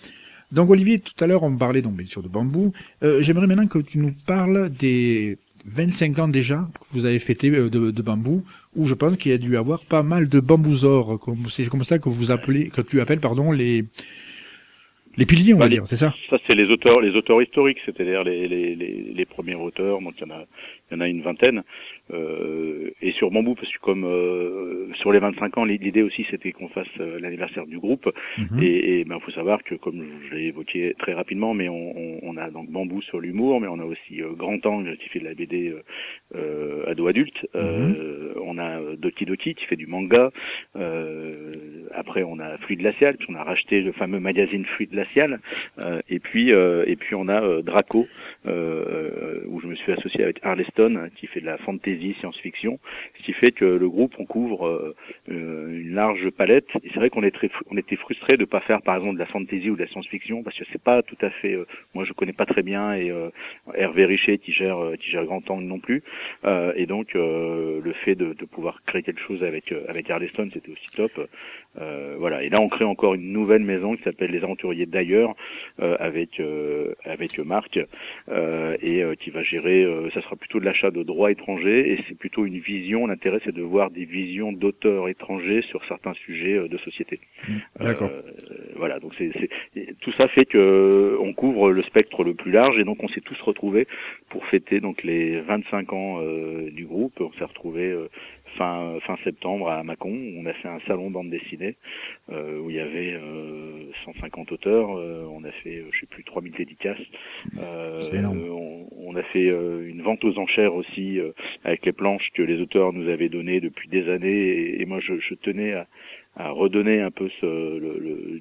Donc 0.51 0.71
Olivier, 0.71 0.99
tout 0.99 1.13
à 1.23 1.27
l'heure 1.27 1.43
on 1.43 1.55
parlait 1.57 1.83
donc 1.83 1.95
bien 1.95 2.07
sûr 2.07 2.23
de 2.23 2.29
Bambou. 2.29 2.73
Euh, 3.03 3.21
J'aimerais 3.21 3.47
maintenant 3.47 3.67
que 3.67 3.79
tu 3.79 3.99
nous 3.99 4.13
parles 4.27 4.71
des 4.71 5.37
25 5.67 6.19
ans 6.21 6.29
déjà 6.29 6.67
que 6.81 6.87
vous 6.91 7.05
avez 7.05 7.19
fêté 7.19 7.51
euh, 7.51 7.69
de, 7.69 7.91
de 7.91 8.03
Bambou, 8.03 8.43
où 8.75 8.87
je 8.87 8.95
pense 8.95 9.17
qu'il 9.19 9.31
y 9.31 9.35
a 9.35 9.39
dû 9.39 9.57
avoir 9.59 9.81
pas 9.85 10.03
mal 10.03 10.27
de 10.29 10.41
bambousors. 10.41 11.19
comme- 11.21 11.47
C'est 11.51 11.67
comme 11.67 11.85
ça 11.85 11.99
que 11.99 12.09
vous 12.09 12.31
appelez, 12.31 12.69
que 12.69 12.81
tu 12.81 13.01
appelles 13.01 13.21
pardon 13.21 13.53
les 13.53 13.85
les 15.17 15.27
piliers, 15.27 15.53
on 15.53 15.59
va 15.59 15.65
Bah, 15.67 15.69
dire, 15.71 15.87
c'est 15.87 15.97
ça? 15.97 16.15
Ça, 16.31 16.39
c'est 16.47 16.55
les 16.55 16.67
auteurs, 16.71 17.01
les 17.01 17.11
auteurs 17.11 17.43
historiques, 17.43 17.79
c'est-à-dire 17.85 18.23
les, 18.25 18.47
les, 18.49 18.75
les, 18.77 19.13
les 19.13 19.25
premiers 19.27 19.57
auteurs. 19.57 20.01
Donc 20.01 20.15
il 20.19 20.27
y 20.27 20.33
en 20.33 20.35
a, 20.35 20.45
il 20.91 20.95
y 20.95 20.97
en 20.97 21.01
a 21.01 21.09
une 21.09 21.23
vingtaine. 21.23 21.63
Euh, 22.13 22.91
et 23.03 23.13
sur 23.13 23.31
Bambou, 23.31 23.55
parce 23.55 23.73
que 23.73 23.79
comme 23.81 24.05
euh, 24.05 24.93
sur 24.95 25.13
les 25.13 25.21
25 25.21 25.59
ans, 25.59 25.65
l'idée 25.65 26.03
aussi 26.03 26.27
c'était 26.31 26.53
qu'on 26.53 26.69
fasse 26.69 26.89
euh, 27.01 27.21
l'anniversaire 27.21 27.67
du 27.67 27.79
groupe. 27.79 28.13
Mhm. 28.39 28.63
Et 28.63 29.01
il 29.01 29.05
ben, 29.09 29.21
faut 29.21 29.31
savoir 29.31 29.63
que, 29.63 29.75
comme 29.75 30.05
je 30.29 30.35
l'ai 30.35 30.47
évoqué 30.47 30.95
très 30.99 31.13
rapidement, 31.13 31.55
mais 31.55 31.69
on, 31.69 31.97
on, 31.97 32.19
on 32.23 32.37
a 32.37 32.51
donc 32.51 32.71
Bambou 32.71 33.01
sur 33.03 33.21
l'humour, 33.21 33.61
mais 33.61 33.69
on 33.69 33.79
a 33.79 33.85
aussi 33.85 34.23
euh, 34.23 34.33
Grand 34.33 34.65
Angle 34.67 34.97
qui 34.97 35.09
fait 35.09 35.21
de 35.21 35.25
la 35.25 35.35
BD 35.35 35.69
euh, 35.69 35.83
euh, 36.35 36.91
ado 36.91 37.07
adulte. 37.07 37.47
Euh, 37.55 38.35
on 38.45 38.59
a 38.59 38.81
Doki 38.97 39.25
Doki 39.25 39.55
qui 39.55 39.65
fait 39.67 39.77
du 39.77 39.87
manga. 39.87 40.31
Euh, 40.77 41.55
après, 41.95 42.23
on 42.23 42.39
a 42.39 42.59
Fluide 42.59 42.81
Glacial, 42.81 43.17
puis 43.17 43.29
on 43.31 43.35
a 43.35 43.45
racheté 43.45 43.81
le 43.81 43.93
fameux 43.93 44.21
magazine 44.21 44.65
Fluide 44.65 44.91
Glacial. 44.91 45.41
Euh, 45.81 46.01
et 46.09 46.19
puis, 46.19 46.53
euh, 46.53 46.85
et 46.87 46.97
puis 46.97 47.15
on 47.15 47.29
a 47.29 47.63
Draco, 47.63 48.07
euh, 48.47 49.41
où 49.47 49.61
je 49.61 49.67
me 49.67 49.75
suis 49.75 49.93
associé 49.93 50.23
avec 50.25 50.41
Arleston, 50.81 51.11
qui 51.17 51.27
fait 51.27 51.41
de 51.41 51.47
la 51.47 51.59
fantasy 51.59 52.15
science-fiction, 52.21 52.79
ce 53.19 53.23
qui 53.25 53.33
fait 53.33 53.53
que 53.53 53.65
le 53.65 53.89
groupe 53.89 54.15
on 54.19 54.25
couvre 54.25 54.67
euh, 54.67 54.95
euh, 55.31 55.81
une 55.81 55.95
large 55.95 56.31
palette. 56.31 56.69
Et 56.83 56.91
c'est 56.93 56.99
vrai 56.99 57.11
qu'on 57.11 57.23
est 57.23 57.31
très, 57.31 57.51
on 57.71 57.77
était 57.77 57.97
frustré 57.97 58.37
de 58.37 58.45
pas 58.45 58.61
faire 58.61 58.83
par 58.83 58.97
exemple 58.97 59.15
de 59.15 59.21
la 59.21 59.27
fantasy 59.27 59.71
ou 59.71 59.77
de 59.77 59.81
la 59.83 59.87
science-fiction 59.87 60.43
parce 60.43 60.57
que 60.57 60.65
c'est 60.73 60.83
pas 60.83 61.03
tout 61.03 61.19
à 61.21 61.31
fait. 61.31 61.55
euh, 61.55 61.67
moi, 61.95 62.05
je 62.05 62.13
connais 62.13 62.33
pas 62.33 62.47
très 62.47 62.63
bien 62.63 62.95
et 62.95 63.13
Hervé 63.75 64.05
Richer 64.05 64.39
qui 64.39 64.53
gère, 64.53 64.79
qui 64.99 65.11
gère 65.11 65.25
Grand 65.25 65.49
Angle 65.51 65.65
non 65.65 65.79
plus. 65.79 66.03
Et 66.77 66.87
donc 66.87 67.15
le 67.15 67.93
fait 68.05 68.15
de, 68.15 68.33
de 68.33 68.45
pouvoir 68.45 68.83
créer 68.87 69.03
quelque 69.03 69.21
chose 69.21 69.43
avec 69.43 69.73
avec 69.89 70.11
Arleston, 70.11 70.49
c'était 70.53 70.71
aussi 70.71 70.87
top. 70.95 71.29
Euh, 71.79 72.17
voilà. 72.19 72.43
Et 72.43 72.49
là, 72.49 72.61
on 72.61 72.69
crée 72.69 72.85
encore 72.85 73.15
une 73.15 73.33
nouvelle 73.33 73.63
maison 73.63 73.95
qui 73.97 74.03
s'appelle 74.03 74.31
Les 74.31 74.43
Aventuriers 74.43 74.87
d'ailleurs, 74.87 75.35
euh, 75.81 75.97
avec 76.01 76.41
euh, 76.41 76.95
avec 77.05 77.39
Marc 77.39 77.79
euh, 78.29 78.77
et 78.83 79.03
euh, 79.03 79.15
qui 79.15 79.31
va 79.31 79.43
gérer. 79.43 79.85
euh, 79.85 80.11
ça 80.11 80.21
sera 80.23 80.35
plutôt 80.37 80.59
de 80.59 80.65
l'achat 80.65 80.91
de 80.91 81.03
droits 81.03 81.31
étrangers 81.31 81.93
et 81.93 82.05
c'est 82.09 82.19
plutôt 82.19 82.45
une 82.45 82.59
vision. 82.59 83.07
L'intérêt, 83.07 83.41
c'est 83.45 83.55
de 83.55 83.63
voir 83.63 83.91
des 83.91 84.05
visions 84.05 84.53
d'auteurs 84.53 85.09
étrangers 85.09 85.63
sur 85.63 85.85
certains 85.87 86.15
sujets 86.15 86.69
de 86.69 86.79
société. 86.79 87.21
D'accord. 87.79 88.11
Euh, 88.13 88.23
voilà. 88.77 88.99
Donc 88.99 89.13
c'est 89.17 89.31
tout 90.01 90.13
ça 90.13 90.27
fait 90.29 90.47
que 90.47 91.17
on 91.21 91.33
couvre 91.33 91.71
le 91.71 91.83
spectre 91.83 92.25
le 92.25 92.35
plus 92.35 92.51
large 92.51 92.79
et 92.79 92.85
donc 92.85 93.03
on 93.03 93.09
s'est 93.09 93.21
tous 93.21 93.41
retrouvés 93.43 93.87
pour 94.29 94.45
fêter 94.47 94.81
donc 94.81 95.03
les 95.05 95.41
25 95.41 95.93
ans 95.93 96.19
euh, 96.21 96.71
du 96.71 96.85
groupe. 96.85 97.21
On 97.21 97.33
s'est 97.39 97.45
retrouvés 97.45 97.91
euh, 97.91 98.09
fin 98.57 98.99
fin 99.01 99.17
septembre 99.25 99.69
à 99.69 99.83
Mâcon. 99.83 100.17
On 100.37 100.47
a 100.47 100.53
fait 100.53 100.69
un 100.69 100.81
salon 100.87 101.11
bande 101.11 101.31
dessinée 101.31 101.77
euh, 102.31 102.59
où 102.59 102.71
il 102.71 102.77
y 102.77 102.81
avait 102.81 103.15
euh, 103.15 103.91
150 104.05 104.53
auteurs. 104.53 104.97
Euh, 104.97 105.27
on 105.31 105.45
a 105.45 105.51
fait, 105.51 105.79
euh, 105.79 105.89
je 105.93 106.01
sais 106.01 106.07
plus, 106.07 106.25
3000 106.25 106.53
dédicaces. 106.53 106.99
Euh, 107.59 108.23
on, 108.25 108.87
on 108.97 109.17
a 109.17 109.23
fait 109.23 109.49
euh, 109.49 109.89
une 109.89 110.03
vente 110.03 110.25
aux 110.25 110.39
enchères 110.39 110.75
aussi 110.75 111.19
euh, 111.19 111.33
avec 111.65 111.85
les 111.87 111.93
planches 111.93 112.31
que 112.35 112.43
les 112.43 112.61
auteurs 112.61 112.93
nous 112.93 113.09
avaient 113.09 113.29
données 113.29 113.61
depuis 113.61 113.89
des 113.89 114.09
années. 114.09 114.29
Et, 114.29 114.83
et 114.83 114.85
moi, 114.87 115.01
je, 115.01 115.19
je 115.19 115.35
tenais 115.35 115.73
à, 115.73 115.87
à 116.37 116.51
redonner 116.51 117.01
un 117.01 117.11
peu 117.11 117.29
ce. 117.41 117.47
Le, 117.47 117.99
le- 117.99 118.41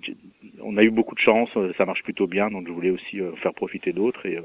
on 0.62 0.78
a 0.78 0.84
eu 0.84 0.89
beaucoup 0.91 1.15
de 1.15 1.19
chance, 1.19 1.49
ça 1.78 1.86
marche 1.86 2.04
plutôt 2.04 2.28
bien, 2.28 2.49
donc 2.52 2.67
je 2.67 2.71
voulais 2.71 2.91
aussi 2.91 3.19
euh, 3.19 3.32
faire 3.38 3.54
profiter 3.54 3.93
d'autres 3.93 4.25
et, 4.25 4.38
euh, 4.38 4.41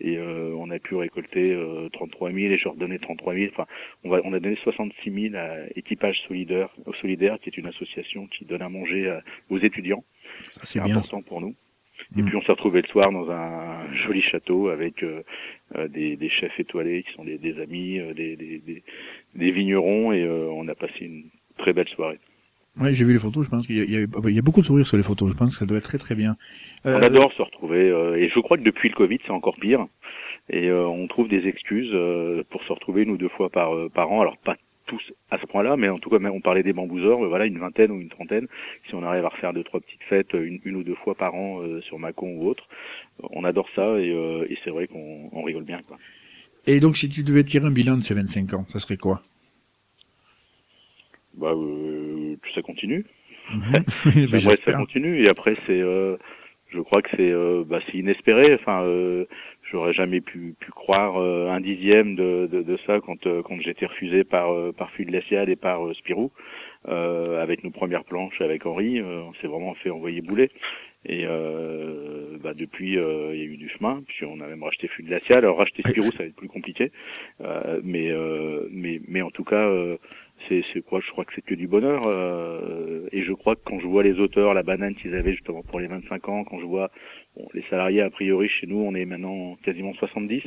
et 0.00 0.16
euh, 0.16 0.54
on 0.56 0.70
a 0.70 0.78
pu 0.78 0.94
récolter 0.94 1.52
euh, 1.52 1.88
33 1.92 2.30
000 2.32 2.52
et 2.52 2.58
je 2.58 2.68
redonnais 2.68 2.98
33 2.98 3.34
000. 3.34 3.46
Enfin, 3.52 3.66
on, 4.04 4.10
va, 4.10 4.20
on 4.24 4.32
a 4.32 4.40
donné 4.40 4.56
66 4.56 5.10
000 5.30 5.34
à 5.36 5.56
Équipage 5.76 6.20
Solidaire, 6.28 6.68
au 6.86 6.92
Solidaire, 6.94 7.38
qui 7.40 7.48
est 7.50 7.56
une 7.58 7.66
association 7.66 8.26
qui 8.28 8.44
donne 8.44 8.62
à 8.62 8.68
manger 8.68 9.08
à- 9.08 9.22
aux 9.50 9.58
étudiants. 9.58 10.04
Ça 10.50 10.60
C'est 10.64 10.78
important 10.96 11.22
pour 11.22 11.40
nous. 11.40 11.54
Et 12.16 12.22
Mm. 12.22 12.26
puis 12.26 12.36
on 12.36 12.42
s'est 12.42 12.52
retrouvé 12.52 12.82
le 12.82 12.88
soir 12.88 13.10
dans 13.12 13.30
un 13.30 13.92
joli 13.94 14.20
château 14.20 14.68
avec 14.68 15.02
euh, 15.02 15.22
euh, 15.76 15.88
des, 15.88 16.16
des 16.16 16.28
chefs 16.28 16.58
étoilés 16.60 17.02
qui 17.02 17.12
sont 17.12 17.24
des, 17.24 17.38
des 17.38 17.58
amis, 17.60 17.98
des, 18.14 18.36
des, 18.36 18.58
des, 18.58 18.82
des 19.34 19.50
vignerons 19.50 20.12
et 20.12 20.22
euh, 20.22 20.48
on 20.52 20.66
a 20.68 20.74
passé 20.74 21.04
une 21.06 21.24
très 21.58 21.72
belle 21.72 21.88
soirée. 21.88 22.18
Ouais, 22.80 22.92
j'ai 22.92 23.04
vu 23.04 23.12
les 23.12 23.18
photos, 23.20 23.44
je 23.44 23.50
pense 23.50 23.66
qu'il 23.66 23.76
y, 23.76 23.80
a- 23.80 23.84
il 23.84 23.92
y, 23.92 23.96
a- 23.96 24.28
il 24.28 24.34
y 24.34 24.38
a 24.38 24.42
beaucoup 24.42 24.60
de 24.60 24.66
sourires 24.66 24.86
sur 24.86 24.96
les 24.96 25.02
photos, 25.04 25.30
je 25.30 25.36
pense 25.36 25.52
que 25.52 25.58
ça 25.58 25.66
doit 25.66 25.78
être 25.78 25.84
très 25.84 25.98
très 25.98 26.14
bien. 26.16 26.36
Euh, 26.86 26.98
On 26.98 27.02
adore 27.02 27.32
se 27.32 27.42
retrouver 27.42 27.88
euh, 27.88 28.16
et 28.16 28.28
je 28.28 28.40
crois 28.40 28.58
que 28.58 28.62
depuis 28.64 28.88
le 28.88 28.94
Covid 28.96 29.18
c'est 29.24 29.30
encore 29.30 29.56
pire 29.56 29.86
et 30.50 30.68
euh, 30.68 30.86
on 30.86 31.06
trouve 31.06 31.28
des 31.28 31.46
excuses 31.46 31.90
euh, 31.94 32.42
pour 32.50 32.62
se 32.64 32.72
retrouver 32.72 33.02
une 33.02 33.10
ou 33.10 33.16
deux 33.16 33.28
fois 33.28 33.48
par 33.48 33.74
euh, 33.74 33.88
par 33.88 34.10
an. 34.10 34.20
Alors 34.22 34.36
pas 34.38 34.56
tous 34.86 35.00
à 35.30 35.38
ce 35.38 35.46
point-là, 35.46 35.76
mais 35.76 35.88
en 35.88 35.98
tout 35.98 36.10
cas 36.10 36.18
on 36.20 36.40
parlait 36.40 36.64
des 36.64 36.72
bambouseurs, 36.74 37.18
voilà 37.20 37.46
une 37.46 37.58
vingtaine 37.58 37.92
ou 37.92 38.00
une 38.00 38.10
trentaine. 38.10 38.48
Si 38.88 38.94
on 38.96 39.02
arrive 39.04 39.24
à 39.24 39.28
refaire 39.28 39.52
deux 39.54 39.62
trois 39.64 39.80
petites 39.80 40.02
fêtes 40.08 40.32
une, 40.34 40.60
une 40.64 40.76
ou 40.76 40.82
deux 40.82 40.96
fois 40.96 41.14
par 41.14 41.34
an 41.34 41.62
euh, 41.62 41.80
sur 41.82 41.98
Macon 42.00 42.28
ou 42.36 42.48
autre, 42.48 42.66
on 43.30 43.44
adore 43.44 43.68
ça 43.76 43.98
et, 44.00 44.10
euh, 44.10 44.46
et 44.50 44.58
c'est 44.64 44.70
vrai 44.70 44.88
qu'on 44.88 45.30
on 45.32 45.42
rigole 45.42 45.64
bien 45.64 45.78
quoi. 45.86 45.96
Et 46.66 46.80
donc 46.80 46.96
si 46.96 47.08
tu 47.08 47.22
devais 47.22 47.44
tirer 47.44 47.66
un 47.66 47.70
bilan 47.70 47.96
de 47.96 48.02
ces 48.02 48.14
25 48.14 48.52
ans, 48.54 48.66
ça 48.70 48.78
serait 48.80 48.96
quoi? 48.98 49.22
Bah, 51.36 51.52
euh, 51.52 52.03
que 52.44 52.52
ça 52.52 52.62
continue. 52.62 53.04
Mhm. 53.52 53.84
J'aimerais 54.30 54.56
que 54.56 54.64
ça 54.64 54.72
continue. 54.72 55.22
Et 55.22 55.28
après, 55.28 55.54
c'est, 55.66 55.80
euh, 55.80 56.16
je 56.70 56.80
crois 56.80 57.02
que 57.02 57.10
c'est, 57.16 57.32
euh, 57.32 57.64
bah, 57.66 57.80
c'est 57.86 57.98
inespéré. 57.98 58.54
Enfin, 58.54 58.82
euh, 58.84 59.26
j'aurais 59.70 59.92
jamais 59.92 60.20
pu, 60.20 60.54
pu 60.58 60.70
croire 60.70 61.16
euh, 61.20 61.50
un 61.50 61.60
dixième 61.60 62.14
de, 62.16 62.48
de, 62.50 62.62
de 62.62 62.78
ça 62.86 63.00
quand, 63.00 63.26
euh, 63.26 63.42
quand 63.42 63.60
j'étais 63.60 63.86
refusé 63.86 64.24
par, 64.24 64.52
euh, 64.52 64.72
par 64.72 64.90
Fluide 64.90 65.08
Glacial 65.08 65.48
et 65.50 65.56
par 65.56 65.94
Spirou. 65.94 66.32
Euh, 66.86 67.42
avec 67.42 67.64
nos 67.64 67.70
premières 67.70 68.04
planches 68.04 68.42
avec 68.42 68.66
Henri, 68.66 69.00
euh, 69.00 69.22
on 69.22 69.32
s'est 69.34 69.46
vraiment 69.46 69.74
fait 69.74 69.88
envoyer 69.88 70.20
bouler. 70.20 70.50
Et 71.06 71.24
euh, 71.26 72.38
bah, 72.42 72.54
depuis, 72.54 72.98
euh, 72.98 73.34
il 73.34 73.38
y 73.38 73.42
a 73.42 73.46
eu 73.46 73.56
du 73.56 73.68
chemin. 73.68 74.02
Puis 74.06 74.24
on 74.26 74.40
a 74.40 74.46
même 74.46 74.62
racheté 74.62 74.88
Fluide 74.88 75.08
Glacial. 75.08 75.38
Alors 75.38 75.58
racheter 75.58 75.82
Ouais, 75.84 75.90
Spirou, 75.90 76.10
ça 76.12 76.18
va 76.18 76.24
être 76.24 76.36
plus 76.36 76.48
compliqué. 76.48 76.92
Euh, 77.42 77.80
mais, 77.84 78.10
euh, 78.10 78.68
mais, 78.70 79.00
mais 79.08 79.22
en 79.22 79.30
tout 79.30 79.44
cas, 79.44 79.66
euh, 79.68 79.96
c'est, 80.48 80.80
quoi 80.82 81.00
Je 81.00 81.10
crois 81.10 81.24
que 81.24 81.32
c'est 81.34 81.44
que 81.44 81.54
du 81.54 81.66
bonheur. 81.66 82.02
euh, 82.06 83.08
et 83.12 83.22
je 83.22 83.32
crois 83.32 83.54
que 83.56 83.60
quand 83.64 83.80
je 83.80 83.86
vois 83.86 84.02
les 84.02 84.18
auteurs, 84.20 84.54
la 84.54 84.62
banane 84.62 84.94
qu'ils 84.94 85.14
avaient 85.14 85.32
justement 85.32 85.62
pour 85.62 85.80
les 85.80 85.86
25 85.86 86.28
ans, 86.28 86.44
quand 86.44 86.58
je 86.60 86.64
vois 86.64 86.90
les 87.52 87.62
salariés, 87.70 88.00
a 88.02 88.10
priori 88.10 88.48
chez 88.48 88.66
nous, 88.66 88.76
on 88.78 88.94
est 88.94 89.04
maintenant 89.04 89.56
quasiment 89.64 89.92
70. 89.94 90.42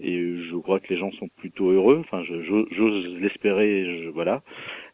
Et 0.00 0.36
je 0.50 0.56
crois 0.56 0.80
que 0.80 0.88
les 0.88 0.98
gens 0.98 1.10
sont 1.12 1.28
plutôt 1.28 1.70
heureux. 1.70 1.98
Enfin, 2.00 2.22
j'ose 2.24 3.06
l'espérer. 3.20 4.10
Voilà. 4.14 4.42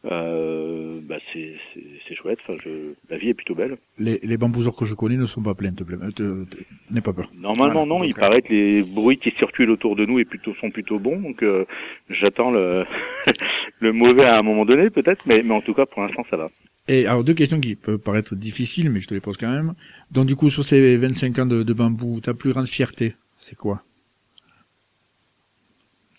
Euh, 0.06 1.00
bah 1.02 1.16
c'est, 1.32 1.54
c'est, 1.72 1.82
c'est 2.06 2.14
chouette. 2.14 2.38
Enfin, 2.42 2.58
je, 2.64 2.92
la 3.10 3.16
vie 3.16 3.30
est 3.30 3.34
plutôt 3.34 3.54
belle. 3.54 3.76
Les, 3.98 4.20
les 4.22 4.36
bambouseurs 4.36 4.76
que 4.76 4.84
je 4.84 4.94
connais 4.94 5.16
ne 5.16 5.24
sont 5.26 5.42
pas 5.42 5.54
pleins, 5.54 5.72
te 5.72 5.82
plaît. 5.82 5.96
euh, 6.02 6.10
te- 6.10 6.44
te- 6.44 6.58
N'aie 6.90 7.00
pas 7.00 7.12
peur. 7.12 7.30
Normalement, 7.34 7.84
Voilà, 7.86 7.86
non. 8.00 8.04
Il 8.04 8.14
paraît 8.14 8.42
que 8.42 8.52
les 8.52 8.82
bruits 8.82 9.16
qui 9.18 9.30
circulent 9.38 9.70
autour 9.70 9.96
de 9.96 10.04
nous 10.04 10.18
est 10.18 10.24
plutôt, 10.26 10.54
sont 10.56 10.70
plutôt 10.70 10.98
bons. 10.98 11.18
Donc, 11.20 11.42
euh, 11.42 11.64
j'attends 12.10 12.50
le, 12.50 12.84
le 13.80 13.92
mauvais 13.92 14.24
à 14.24 14.38
un 14.38 14.42
moment 14.42 14.64
donné, 14.66 14.90
peut-être. 14.90 15.24
Mais, 15.26 15.42
mais 15.42 15.54
en 15.54 15.62
tout 15.62 15.74
cas, 15.74 15.86
pour 15.86 16.02
l'instant, 16.02 16.24
ça 16.30 16.36
va. 16.36 16.46
Et 16.86 17.06
alors, 17.06 17.24
deux 17.24 17.32
questions 17.34 17.60
qui 17.60 17.74
peuvent 17.76 17.98
paraître 17.98 18.34
difficiles, 18.34 18.90
mais 18.90 19.00
je 19.00 19.08
te 19.08 19.14
les 19.14 19.20
pose 19.20 19.38
quand 19.38 19.50
même. 19.50 19.72
Donc, 20.10 20.26
du 20.26 20.36
coup, 20.36 20.50
sur 20.50 20.64
ces 20.64 20.96
25 20.98 21.38
ans 21.38 21.46
de, 21.46 21.62
de 21.62 21.72
bambou, 21.72 22.20
ta 22.20 22.34
plus 22.34 22.52
grande 22.52 22.66
fierté, 22.68 23.14
c'est 23.38 23.56
quoi? 23.56 23.82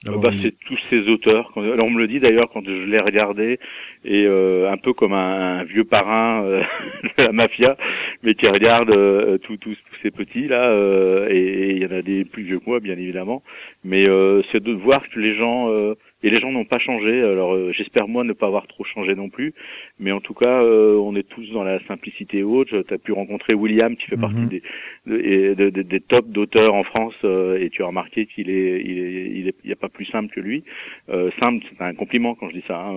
D'avoir 0.06 0.32
Bah, 0.32 0.38
c'est 0.41 0.54
tous 0.65 0.78
ces 0.89 1.10
auteurs. 1.10 1.52
Alors 1.56 1.88
on 1.88 1.89
me 1.89 2.00
le 2.00 2.08
dit 2.08 2.20
d'ailleurs 2.20 2.50
quand 2.52 2.63
je 2.63 2.86
l'ai 2.86 3.00
regardé, 3.00 3.60
et 4.04 4.26
euh, 4.28 4.72
un 4.72 4.78
peu 4.78 4.94
comme 4.94 5.13
un, 5.13 5.60
un 5.60 5.63
vieux 5.63 5.84
parrain 5.84 6.44
euh, 6.46 6.62
de 7.18 7.24
la 7.24 7.32
mafia, 7.32 7.76
mais 8.22 8.36
qui 8.36 8.48
regarde 8.48 8.91
euh, 8.91 9.38
tous 9.39 9.58
ces 10.04 10.12
petits 10.12 10.48
là, 10.48 10.70
euh, 10.70 11.28
et 11.30 11.72
il 11.72 11.82
y 11.82 11.86
en 11.86 11.91
a 11.91 12.02
des 12.04 12.24
plus 12.24 12.44
vieux 12.44 12.60
que 12.60 12.70
moi 12.70 12.80
bien 12.80 12.94
évidemment. 12.94 13.41
Mais 13.88 14.10
euh, 14.10 14.41
c'est 14.52 14.62
de 14.63 14.74
voir 14.74 15.08
que 15.10 15.19
les 15.19 15.36
gens 15.36 15.69
euh, 15.69 15.93
et 16.24 16.32
les 16.32 16.39
gens 16.39 16.52
n'ont 16.52 16.65
pas 16.65 16.80
changé. 16.80 17.21
Alors 17.21 17.54
euh, 17.54 17.71
j'espère 17.71 18.08
moi 18.08 18.24
ne 18.24 18.34
pas 18.34 18.48
avoir 18.48 18.65
trop 18.65 18.84
changé 18.84 19.13
non 19.13 19.30
plus, 19.30 19.54
mais 20.00 20.12
en 20.12 20.19
tout 20.21 20.34
cas 20.34 20.63
euh, 20.63 20.98
on 20.98 21.15
est 21.15 21.28
tous 21.30 21.48
dans 21.54 21.63
la 21.63 21.80
simplicité 21.88 22.41
haute. 22.41 22.69
Tu 22.88 22.93
as 22.93 22.98
pu 22.98 23.12
rencontrer 23.12 23.54
William 23.54 23.95
qui 23.95 24.08
fait 24.08 24.15
Mhm. 24.15 24.21
partie 24.21 24.45
des 24.48 24.62
de- 25.06 25.19
et 25.21 25.56
de- 25.56 25.69
de- 25.69 25.84
des 25.84 26.00
tops 26.00 26.28
d'auteurs 26.30 26.74
en 26.74 26.84
France 26.84 27.13
euh, 27.26 27.60
et 27.62 27.69
tu 27.69 27.84
as 27.84 27.86
remarqué 27.88 28.26
qu'il 28.26 28.50
est 28.50 28.82
il 28.84 28.98
est 29.00 29.32
il 29.39 29.48
est 29.50 29.56
il 29.63 29.69
y 29.69 29.74
a 29.74 29.78
pas 29.78 29.89
plus 29.89 30.06
simple 30.06 30.34
que 30.34 30.39
lui 30.41 30.63
euh, 31.10 31.30
simple 31.39 31.63
c'est 31.69 31.84
un 31.84 31.93
compliment 31.93 32.34
quand 32.34 32.50
je 32.50 32.56
dis 32.56 32.63
ça 32.67 32.80
hein, 32.88 32.95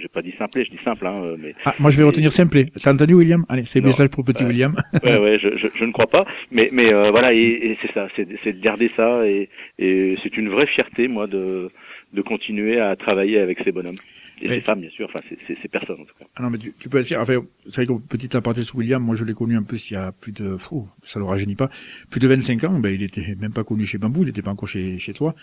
j'ai 0.00 0.08
pas 0.08 0.22
dit 0.22 0.34
simplet 0.38 0.64
je 0.64 0.70
dis 0.70 0.82
simple 0.84 1.06
hein, 1.06 1.36
mais 1.38 1.54
Ah, 1.64 1.74
moi, 1.78 1.90
je 1.90 1.98
vais 1.98 2.04
retenir 2.04 2.32
simplet. 2.32 2.66
T'as 2.82 2.92
entendu, 2.92 3.14
William? 3.14 3.44
Allez, 3.48 3.64
c'est 3.64 3.80
le 3.80 3.86
message 3.86 4.08
pour 4.08 4.24
petit. 4.24 4.44
William. 4.44 4.74
ouais 5.04 5.18
ouais 5.22 5.38
je, 5.40 5.56
je, 5.56 5.68
je 5.74 5.84
ne 5.84 5.92
crois 5.92 6.06
pas 6.06 6.24
mais 6.50 6.68
mais 6.72 6.92
euh, 6.92 7.10
voilà 7.10 7.32
et, 7.32 7.38
et 7.40 7.78
c'est 7.82 7.92
ça 7.92 8.08
c'est 8.16 8.26
c'est 8.42 8.52
de 8.54 8.60
garder 8.60 8.90
ça 8.96 9.26
et 9.26 9.48
et 9.78 10.16
c'est 10.22 10.36
une 10.36 10.48
vraie 10.48 10.66
fierté 10.66 11.08
moi 11.08 11.26
de 11.26 11.70
de 12.12 12.22
continuer 12.22 12.80
à 12.80 12.96
travailler 12.96 13.38
avec 13.38 13.58
ces 13.64 13.72
bonhommes 13.72 13.96
et 14.40 14.48
Ouais. 14.48 14.54
ces 14.56 14.60
femmes 14.60 14.80
bien 14.80 14.90
sûr 14.90 15.06
enfin 15.08 15.18
c'est 15.28 15.36
c'est 15.48 15.58
ces 15.60 15.66
personnes 15.68 16.00
en 16.00 16.04
tout 16.04 16.14
cas 16.16 16.24
Ah 16.36 16.42
non, 16.42 16.50
mais 16.50 16.58
tu, 16.58 16.72
tu 16.78 16.88
peux 16.88 16.98
être 16.98 17.06
fier. 17.08 17.20
Enfin, 17.20 17.40
c'est 17.66 17.74
vrai 17.82 17.86
qu'au 17.86 17.98
petit 17.98 18.36
aparté 18.36 18.62
sur 18.62 18.76
William, 18.76 19.02
moi 19.02 19.16
je 19.16 19.24
l'ai 19.24 19.34
connu 19.34 19.56
un 19.56 19.64
peu 19.64 19.76
s'il 19.76 19.94
y 19.96 20.00
a 20.00 20.12
plus 20.12 20.30
de, 20.30 20.56
fou, 20.56 20.88
ça 21.02 21.18
le 21.18 21.24
rajeunit 21.24 21.56
pas, 21.56 21.70
plus 22.08 22.20
de 22.20 22.28
25 22.28 22.62
ans, 22.64 22.78
ben 22.78 22.94
il 22.94 23.02
était 23.02 23.34
même 23.40 23.52
pas 23.52 23.64
connu 23.64 23.84
chez 23.84 23.98
Bambou, 23.98 24.22
il 24.22 24.28
était 24.28 24.40
pas 24.42 24.52
encore 24.52 24.68
chez, 24.68 24.96
chez 24.98 25.12
toi. 25.12 25.34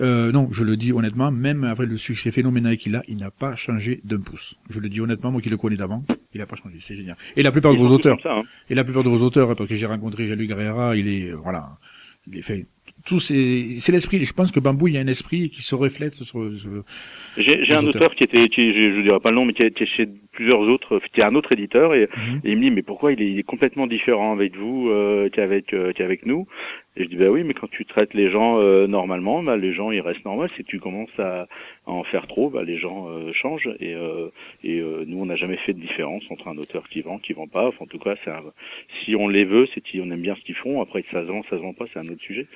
Euh, 0.00 0.32
non, 0.32 0.48
je 0.50 0.64
le 0.64 0.76
dis 0.76 0.92
honnêtement, 0.92 1.30
même 1.30 1.62
après 1.62 1.86
le 1.86 1.96
succès 1.96 2.32
phénoménal 2.32 2.76
qu'il 2.76 2.96
a, 2.96 3.02
il 3.06 3.18
n'a 3.18 3.30
pas 3.30 3.54
changé 3.54 4.00
d'un 4.02 4.18
pouce. 4.20 4.56
Je 4.68 4.80
le 4.80 4.88
dis 4.88 5.00
honnêtement, 5.00 5.30
moi 5.30 5.40
qui 5.40 5.48
le 5.48 5.56
connais 5.56 5.76
d'avant, 5.76 6.02
il 6.34 6.40
a 6.42 6.46
pas 6.46 6.56
changé, 6.56 6.74
c'est 6.80 6.96
génial. 6.96 7.16
Et 7.36 7.42
la 7.42 7.52
plupart 7.52 7.70
de 7.72 7.76
Ils 7.76 7.80
vos 7.82 7.86
sont 7.86 7.98
tous 7.98 8.08
auteurs, 8.08 8.20
ça, 8.20 8.34
hein. 8.36 8.42
et 8.68 8.74
la 8.74 8.82
plupart 8.82 9.04
de 9.04 9.08
vos 9.10 9.24
auteurs, 9.24 9.54
parce 9.54 9.68
que 9.68 9.76
j'ai 9.76 9.86
rencontré 9.86 10.26
Jean-Luc 10.26 10.50
Herrera, 10.50 10.96
il 10.96 11.06
est, 11.06 11.30
voilà, 11.30 11.78
il 12.26 12.36
est 12.38 12.42
fait, 12.42 12.66
tout 13.06 13.20
c'est, 13.20 13.66
c'est 13.78 13.92
l'esprit, 13.92 14.22
je 14.24 14.32
pense 14.32 14.50
que 14.52 14.60
Bambou, 14.60 14.88
il 14.88 14.94
y 14.94 14.98
a 14.98 15.00
un 15.00 15.06
esprit 15.06 15.50
qui 15.50 15.62
se 15.62 15.74
reflète 15.74 16.14
sur, 16.14 16.26
sur- 16.26 16.84
J'ai 17.36 17.72
un 17.74 17.78
auteurs. 17.78 17.88
auteur 18.02 18.14
qui 18.14 18.24
était, 18.24 18.48
qui, 18.48 18.72
je, 18.74 18.96
je 18.96 19.00
dirais 19.00 19.20
pas 19.20 19.30
le 19.30 19.36
nom, 19.36 19.44
mais 19.44 19.52
qui 19.52 19.62
était 19.62 19.86
chez 19.86 20.08
plusieurs 20.32 20.60
autres, 20.60 21.00
qui 21.12 21.20
est 21.20 21.24
un 21.24 21.34
autre 21.34 21.52
éditeur, 21.52 21.94
et, 21.94 22.08
Mhm. 22.16 22.40
et 22.44 22.50
il 22.52 22.56
me 22.58 22.62
dit 22.62 22.70
mais 22.70 22.82
pourquoi 22.82 23.12
il 23.12 23.20
est, 23.22 23.30
il 23.30 23.38
est 23.38 23.42
complètement 23.44 23.86
différent 23.86 24.32
avec 24.32 24.56
vous 24.56 24.88
euh, 24.90 25.28
qu'avec 25.30 25.72
euh, 25.74 25.92
qu'avec 25.92 26.26
nous? 26.26 26.46
Et 26.96 27.04
je 27.04 27.08
dis 27.08 27.16
bah 27.16 27.28
oui, 27.30 27.44
mais 27.44 27.54
quand 27.54 27.70
tu 27.70 27.84
traites 27.84 28.14
les 28.14 28.30
gens 28.30 28.58
euh, 28.58 28.86
normalement, 28.88 29.42
bah, 29.42 29.56
les 29.56 29.72
gens 29.72 29.90
ils 29.92 30.00
restent 30.00 30.24
normaux. 30.24 30.48
Si 30.56 30.64
tu 30.64 30.80
commences 30.80 31.16
à, 31.18 31.42
à 31.86 31.90
en 31.90 32.02
faire 32.04 32.26
trop, 32.26 32.50
bah, 32.50 32.64
les 32.64 32.78
gens 32.78 33.08
euh, 33.08 33.32
changent. 33.32 33.70
Et, 33.78 33.94
euh, 33.94 34.28
et 34.64 34.80
euh, 34.80 35.04
nous 35.06 35.18
on 35.20 35.26
n'a 35.26 35.36
jamais 35.36 35.56
fait 35.58 35.72
de 35.72 35.80
différence 35.80 36.24
entre 36.30 36.48
un 36.48 36.58
auteur 36.58 36.88
qui 36.88 37.00
vend, 37.02 37.18
qui 37.18 37.32
vend 37.32 37.46
pas. 37.46 37.68
Enfin, 37.68 37.84
en 37.84 37.86
tout 37.86 37.98
cas, 38.00 38.14
un- 38.26 38.52
si 39.04 39.14
on 39.14 39.28
les 39.28 39.44
veut, 39.44 39.68
c'est 39.72 39.80
qu'on 39.80 40.10
aime 40.10 40.20
bien 40.20 40.34
ce 40.34 40.40
qu'ils 40.42 40.56
font. 40.56 40.82
Après 40.82 41.04
ça 41.12 41.22
se 41.22 41.26
vend, 41.28 41.42
ça 41.44 41.50
se 41.50 41.62
vend 41.62 41.72
pas, 41.74 41.84
c'est 41.92 42.00
un 42.00 42.08
autre 42.08 42.22
sujet. 42.22 42.46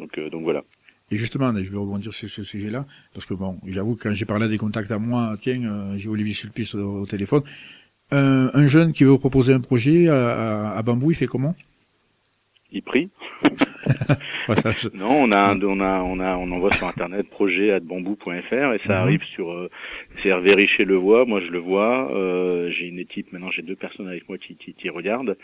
Donc 0.00 0.16
euh, 0.18 0.30
donc 0.30 0.42
voilà. 0.42 0.62
Et 1.10 1.16
justement, 1.16 1.52
je 1.54 1.70
vais 1.70 1.76
rebondir 1.76 2.14
sur 2.14 2.26
ce 2.30 2.42
sujet-là, 2.42 2.86
parce 3.12 3.26
que 3.26 3.34
bon, 3.34 3.58
j'avoue 3.66 3.96
que 3.96 4.04
quand 4.04 4.14
j'ai 4.14 4.24
parlé 4.24 4.48
des 4.48 4.56
contacts 4.56 4.90
à 4.90 4.98
moi, 4.98 5.34
tiens, 5.38 5.62
euh, 5.64 5.98
j'ai 5.98 6.08
Olivier 6.08 6.32
Sulpice 6.32 6.74
au, 6.74 7.02
au 7.02 7.06
téléphone, 7.06 7.42
un, 8.10 8.48
un 8.54 8.66
jeune 8.66 8.92
qui 8.94 9.04
veut 9.04 9.18
proposer 9.18 9.52
un 9.52 9.60
projet 9.60 10.08
à, 10.08 10.70
à, 10.70 10.78
à 10.78 10.82
Bambou, 10.82 11.10
il 11.10 11.14
fait 11.14 11.26
comment? 11.26 11.54
Il 12.72 12.82
prie. 12.82 13.10
Non, 14.94 15.10
on 15.24 15.30
a, 15.32 15.38
un- 15.38 15.60
on 15.62 15.80
a, 15.80 16.00
on 16.02 16.18
a, 16.20 16.36
on 16.36 16.50
envoie 16.50 16.72
sur 16.72 16.86
internet 16.86 17.28
projet@bambou.fr 17.30 18.52
et 18.74 18.78
ça 18.86 18.94
Mhm. 18.94 19.02
arrive 19.02 19.22
sur. 19.24 19.50
Euh, 19.52 19.70
c'est 20.22 20.30
Hervé 20.30 20.54
Richer 20.54 20.84
le 20.84 20.96
voit, 20.96 21.24
moi 21.26 21.40
je 21.40 21.50
le 21.50 21.58
vois. 21.58 22.12
Euh, 22.14 22.70
j'ai 22.70 22.86
une 22.86 22.98
équipe 22.98 23.32
maintenant, 23.32 23.50
j'ai 23.50 23.62
deux 23.62 23.76
personnes 23.76 24.08
avec 24.08 24.28
moi 24.28 24.38
qui, 24.38 24.56
qui, 24.56 24.74
qui 24.74 24.88
regardent. 24.88 25.36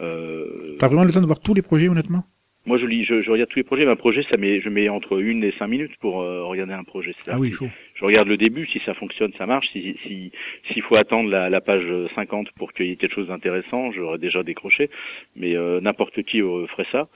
Euh, 0.00 0.76
T'as 0.78 0.86
vraiment 0.86 1.04
le 1.04 1.12
temps 1.12 1.20
de 1.20 1.26
voir 1.26 1.40
tous 1.40 1.54
les 1.54 1.62
projets, 1.62 1.88
honnêtement? 1.88 2.24
Moi 2.66 2.78
je 2.78 2.86
lis, 2.86 3.04
je, 3.04 3.22
je 3.22 3.30
regarde 3.30 3.48
tous 3.48 3.58
les 3.58 3.64
projets. 3.64 3.84
Mais 3.84 3.92
un 3.92 3.96
projet, 3.96 4.24
ça 4.28 4.36
met, 4.36 4.60
je 4.60 4.68
mets 4.68 4.88
entre 4.88 5.20
une 5.20 5.44
et 5.44 5.52
cinq 5.58 5.68
minutes 5.68 5.96
pour 6.00 6.20
euh, 6.20 6.44
regarder 6.44 6.74
un 6.74 6.84
projet. 6.84 7.14
Ah 7.28 7.38
oui, 7.38 7.52
chaud. 7.52 7.68
Je 7.94 8.04
regarde 8.04 8.28
le 8.28 8.36
début, 8.36 8.66
si 8.66 8.80
ça 8.84 8.94
fonctionne, 8.94 9.32
ça 9.38 9.46
marche. 9.46 9.70
Si, 9.72 9.96
si, 10.02 10.32
s'il 10.68 10.82
faut 10.82 10.96
attendre 10.96 11.30
la, 11.30 11.48
la 11.48 11.60
page 11.60 11.86
50 12.14 12.50
pour 12.52 12.72
qu'il 12.72 12.86
y 12.86 12.92
ait 12.92 12.96
quelque 12.96 13.14
chose 13.14 13.28
d'intéressant, 13.28 13.92
j'aurais 13.92 14.18
déjà 14.18 14.42
décroché. 14.42 14.90
Mais 15.36 15.56
euh, 15.56 15.80
n'importe 15.80 16.22
qui 16.24 16.42
euh, 16.42 16.66
ferait 16.66 16.86
ça. 16.92 17.08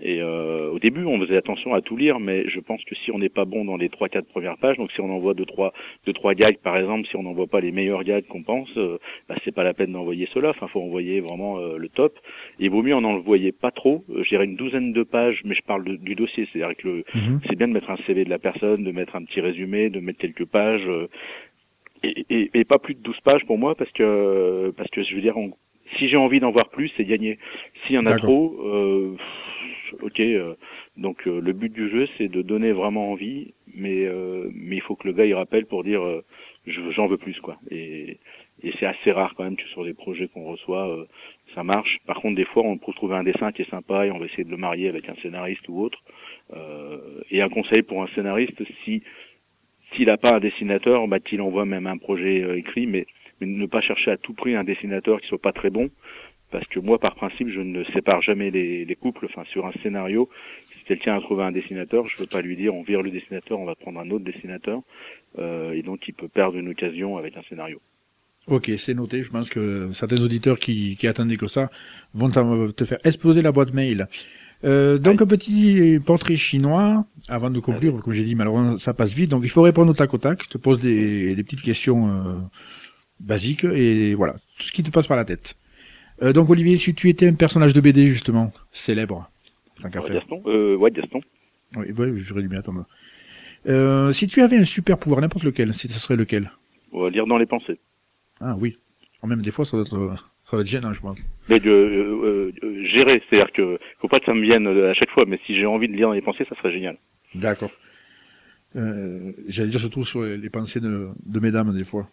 Et 0.00 0.20
euh, 0.20 0.70
au 0.70 0.80
début, 0.80 1.04
on 1.04 1.20
faisait 1.20 1.36
attention 1.36 1.72
à 1.72 1.80
tout 1.80 1.96
lire, 1.96 2.18
mais 2.18 2.48
je 2.48 2.58
pense 2.58 2.84
que 2.84 2.96
si 2.96 3.12
on 3.12 3.18
n'est 3.18 3.28
pas 3.28 3.44
bon 3.44 3.64
dans 3.64 3.76
les 3.76 3.88
trois, 3.88 4.08
quatre 4.08 4.26
premières 4.26 4.58
pages, 4.58 4.76
donc 4.76 4.90
si 4.90 5.00
on 5.00 5.08
envoie 5.08 5.34
deux, 5.34 5.44
trois, 5.44 5.72
deux, 6.04 6.12
trois 6.12 6.34
gags, 6.34 6.58
par 6.58 6.76
exemple, 6.76 7.06
si 7.06 7.14
on 7.16 7.22
n'envoie 7.22 7.46
pas 7.46 7.60
les 7.60 7.70
meilleurs 7.70 8.02
gags 8.02 8.26
qu'on 8.26 8.42
pense, 8.42 8.68
euh, 8.76 8.98
bah, 9.28 9.36
c'est 9.44 9.54
pas 9.54 9.62
la 9.62 9.72
peine 9.72 9.92
d'envoyer 9.92 10.28
cela. 10.34 10.50
Enfin, 10.50 10.66
faut 10.66 10.80
envoyer 10.82 11.20
vraiment 11.20 11.58
euh, 11.58 11.76
le 11.78 11.88
top. 11.88 12.18
Et 12.58 12.64
il 12.64 12.70
vaut 12.70 12.82
mieux 12.82 12.94
en 12.96 13.04
envoyer 13.04 13.52
pas 13.52 13.70
trop. 13.70 14.04
Euh, 14.10 14.24
Je 14.24 14.28
dirais 14.30 14.46
une 14.46 14.56
douzaine 14.56 14.92
de 14.92 15.04
pages, 15.04 15.42
mais 15.44 15.54
je 15.54 15.62
parle 15.62 15.84
de- 15.84 15.96
du 15.96 16.16
dossier, 16.16 16.48
c'est-à-dire 16.52 16.76
que 16.76 16.88
le, 16.88 17.04
Mhm. 17.14 17.40
c'est 17.48 17.56
bien 17.56 17.68
de 17.68 17.72
mettre 17.72 17.90
un 17.90 17.96
CV 18.06 18.24
de 18.24 18.30
la 18.30 18.40
personne, 18.40 18.82
de 18.82 18.90
mettre 18.90 19.14
un 19.14 19.22
petit 19.24 19.40
résumé, 19.40 19.90
de 19.90 20.00
mettre 20.00 20.18
quelques 20.18 20.44
pages, 20.46 20.86
euh, 20.88 21.08
et, 22.02 22.26
et, 22.30 22.50
et 22.52 22.64
pas 22.64 22.78
plus 22.80 22.94
de 22.94 23.00
12 23.00 23.20
pages 23.20 23.44
pour 23.46 23.58
moi, 23.58 23.74
parce 23.76 23.92
que 23.92 24.72
parce 24.76 24.90
que 24.90 25.02
je 25.04 25.14
veux 25.14 25.22
dire, 25.22 25.36
on- 25.38 25.52
si 25.96 26.08
j'ai 26.08 26.16
envie 26.16 26.40
d'en 26.40 26.50
voir 26.50 26.70
plus, 26.70 26.90
c'est 26.96 27.04
gagné. 27.04 27.38
S'il 27.86 27.94
y 27.94 27.98
en 27.98 28.06
a 28.06 28.14
trop, 28.18 28.56
euh, 28.64 29.16
ok. 30.02 30.20
euh, 30.20 30.54
donc 30.96 31.26
euh, 31.26 31.40
le 31.40 31.52
but 31.52 31.72
du 31.72 31.88
jeu, 31.90 32.08
c'est 32.18 32.28
de 32.28 32.42
donner 32.42 32.72
vraiment 32.72 33.10
envie, 33.12 33.54
mais 33.74 34.06
euh, 34.06 34.48
mais 34.54 34.76
il 34.76 34.82
faut 34.82 34.96
que 34.96 35.06
le 35.08 35.14
gars 35.14 35.26
il 35.26 35.34
rappelle 35.34 35.66
pour 35.66 35.84
dire 35.84 36.02
je- 36.66 36.90
j'en 36.90 37.06
veux 37.06 37.16
plus 37.18 37.38
quoi. 37.40 37.58
Et, 37.70 38.18
et 38.62 38.72
c'est 38.78 38.86
assez 38.86 39.12
rare 39.12 39.34
quand 39.36 39.44
même 39.44 39.56
que 39.56 39.66
sur 39.68 39.84
des 39.84 39.94
projets 39.94 40.28
qu'on 40.28 40.44
reçoit, 40.44 40.88
euh, 40.88 41.04
ça 41.54 41.62
marche. 41.64 41.98
Par 42.06 42.20
contre, 42.20 42.36
des 42.36 42.44
fois, 42.44 42.62
on 42.64 42.78
peut 42.78 42.92
trouver 42.92 43.16
un 43.16 43.24
dessin 43.24 43.52
qui 43.52 43.62
est 43.62 43.70
sympa 43.70 44.06
et 44.06 44.10
on 44.10 44.18
va 44.18 44.26
essayer 44.26 44.44
de 44.44 44.50
le 44.50 44.56
marier 44.56 44.88
avec 44.88 45.08
un 45.08 45.14
scénariste 45.22 45.68
ou 45.68 45.80
autre. 45.82 45.98
Euh, 46.54 46.98
et 47.30 47.42
un 47.42 47.48
conseil 47.48 47.82
pour 47.82 48.02
un 48.02 48.08
scénariste, 48.14 48.62
si 48.84 49.02
s'il 49.94 50.06
n'a 50.06 50.16
pas 50.16 50.34
un 50.36 50.40
dessinateur, 50.40 51.06
bah, 51.08 51.20
qu'il 51.20 51.40
envoie 51.40 51.64
même 51.64 51.86
un 51.86 51.98
projet 51.98 52.58
écrit, 52.58 52.86
mais, 52.86 53.06
mais 53.40 53.46
ne 53.46 53.66
pas 53.66 53.80
chercher 53.80 54.10
à 54.12 54.16
tout 54.16 54.34
prix 54.34 54.54
un 54.56 54.64
dessinateur 54.64 55.20
qui 55.20 55.28
soit 55.28 55.40
pas 55.40 55.52
très 55.52 55.70
bon, 55.70 55.90
parce 56.54 56.68
que 56.68 56.78
moi, 56.78 57.00
par 57.00 57.16
principe, 57.16 57.48
je 57.48 57.58
ne 57.58 57.82
sépare 57.92 58.22
jamais 58.22 58.52
les, 58.52 58.84
les 58.84 58.94
couples. 58.94 59.26
Enfin, 59.28 59.42
sur 59.50 59.66
un 59.66 59.72
scénario, 59.82 60.28
si 60.70 60.84
quelqu'un 60.84 61.16
a 61.16 61.20
trouvé 61.20 61.42
un 61.42 61.50
dessinateur, 61.50 62.06
je 62.06 62.14
ne 62.14 62.20
veux 62.20 62.28
pas 62.28 62.42
lui 62.42 62.54
dire 62.54 62.72
on 62.72 62.84
vire 62.84 63.02
le 63.02 63.10
dessinateur, 63.10 63.58
on 63.58 63.64
va 63.64 63.74
prendre 63.74 63.98
un 63.98 64.08
autre 64.12 64.24
dessinateur, 64.24 64.80
euh, 65.40 65.72
et 65.72 65.82
donc 65.82 66.06
il 66.06 66.14
peut 66.14 66.28
perdre 66.28 66.56
une 66.56 66.68
occasion 66.68 67.16
avec 67.16 67.36
un 67.36 67.42
scénario. 67.48 67.80
Ok, 68.46 68.70
c'est 68.76 68.94
noté. 68.94 69.20
Je 69.20 69.32
pense 69.32 69.50
que 69.50 69.90
certains 69.90 70.22
auditeurs 70.22 70.60
qui, 70.60 70.96
qui 70.96 71.08
attendaient 71.08 71.36
que 71.36 71.48
ça 71.48 71.70
vont 72.12 72.30
te 72.30 72.84
faire 72.84 72.98
exploser 73.02 73.42
la 73.42 73.50
boîte 73.50 73.74
mail. 73.74 74.06
Euh, 74.62 74.98
donc 74.98 75.22
un 75.22 75.26
petit 75.26 75.98
portrait 76.06 76.36
chinois 76.36 77.04
avant 77.28 77.50
de 77.50 77.58
conclure. 77.58 77.98
Comme 77.98 78.12
j'ai 78.12 78.22
dit, 78.22 78.36
malheureusement 78.36 78.78
ça 78.78 78.94
passe 78.94 79.12
vite. 79.12 79.30
Donc 79.30 79.42
il 79.42 79.50
faut 79.50 79.62
répondre 79.62 79.90
au 79.90 79.94
tac 79.94 80.14
au 80.14 80.18
tac. 80.18 80.44
Je 80.44 80.50
te 80.50 80.58
pose 80.58 80.78
des, 80.80 81.34
des 81.34 81.42
petites 81.42 81.62
questions 81.62 82.06
euh, 82.06 82.34
basique 83.18 83.64
et 83.64 84.14
voilà, 84.14 84.34
tout 84.56 84.68
ce 84.68 84.72
qui 84.72 84.84
te 84.84 84.90
passe 84.92 85.08
par 85.08 85.16
la 85.16 85.24
tête. 85.24 85.56
Euh, 86.22 86.32
donc 86.32 86.48
Olivier, 86.50 86.76
si 86.76 86.94
tu 86.94 87.08
étais 87.08 87.28
un 87.28 87.34
personnage 87.34 87.72
de 87.74 87.80
BD 87.80 88.06
justement, 88.06 88.52
célèbre, 88.72 89.30
tant 89.80 89.90
qu'à 89.90 90.00
Ouais, 90.00 90.06
faire. 90.08 90.16
Gaston 90.20 90.42
euh, 90.46 90.76
Ouais, 90.76 90.90
Gaston. 90.90 91.20
Oui, 91.76 91.90
ouais, 91.92 92.12
j'aurais 92.16 92.42
dû 92.42 92.48
m'y 92.48 92.56
attendre. 92.56 92.84
Euh, 93.66 94.12
si 94.12 94.26
tu 94.28 94.40
avais 94.42 94.56
un 94.58 94.64
super 94.64 94.98
pouvoir, 94.98 95.20
n'importe 95.20 95.44
lequel, 95.44 95.74
si 95.74 95.88
ce 95.88 95.98
serait 95.98 96.16
lequel? 96.16 96.52
Va 96.92 97.10
lire 97.10 97.26
dans 97.26 97.38
les 97.38 97.46
pensées. 97.46 97.78
Ah 98.40 98.54
oui. 98.58 98.76
Oh, 99.22 99.26
Même 99.26 99.42
des 99.42 99.50
fois, 99.50 99.64
ça 99.64 99.76
doit 99.76 99.86
être, 99.86 100.14
ça 100.44 100.50
doit 100.52 100.60
être 100.60 100.66
gênant, 100.66 100.92
je 100.92 101.00
pense. 101.00 101.18
Mais 101.48 101.58
de 101.58 102.52
gérer, 102.84 103.22
c'est-à-dire 103.28 103.52
que 103.52 103.78
faut 104.00 104.08
pas 104.08 104.20
que 104.20 104.26
ça 104.26 104.34
me 104.34 104.42
vienne 104.42 104.66
à 104.66 104.92
chaque 104.94 105.10
fois, 105.10 105.24
mais 105.26 105.40
si 105.46 105.54
j'ai 105.54 105.66
envie 105.66 105.88
de 105.88 105.94
lire 105.94 106.08
dans 106.08 106.14
les 106.14 106.22
pensées, 106.22 106.44
ça 106.48 106.54
serait 106.56 106.72
génial. 106.72 106.98
D'accord. 107.34 107.70
J'allais 108.74 109.68
dire 109.70 109.80
surtout 109.80 110.04
sur 110.04 110.22
les 110.22 110.36
les 110.36 110.50
pensées 110.50 110.80
de, 110.80 111.08
de 111.24 111.40
mesdames, 111.40 111.74
des 111.74 111.84
fois. 111.84 112.08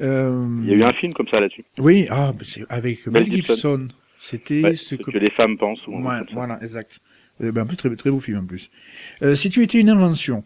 Euh, 0.00 0.46
Il 0.62 0.68
y 0.68 0.72
a 0.72 0.76
eu 0.76 0.82
un 0.84 0.92
film 0.92 1.12
comme 1.14 1.28
ça 1.28 1.40
là-dessus. 1.40 1.64
Oui, 1.78 2.06
ah, 2.10 2.32
c'est 2.42 2.64
avec 2.68 3.06
Mel 3.06 3.24
Gibson. 3.24 3.54
Gibson. 3.54 3.88
C'était 4.16 4.62
Ouais, 4.62 4.74
ce 4.74 4.96
ce 4.96 5.02
que... 5.02 5.10
que 5.10 5.18
les 5.18 5.30
femmes 5.30 5.56
pensent. 5.58 5.86
Ou 5.86 6.00
Ouais, 6.02 6.18
voilà, 6.32 6.58
exact. 6.62 7.00
Euh, 7.40 7.52
ben, 7.52 7.62
en 7.62 7.66
plus, 7.66 7.76
très, 7.76 7.94
très 7.96 8.10
beau 8.10 8.18
film 8.20 8.38
en 8.38 8.46
plus. 8.46 8.70
Euh, 9.22 9.34
si 9.34 9.48
tu 9.50 9.62
étais 9.62 9.78
une 9.80 9.88
invention, 9.90 10.44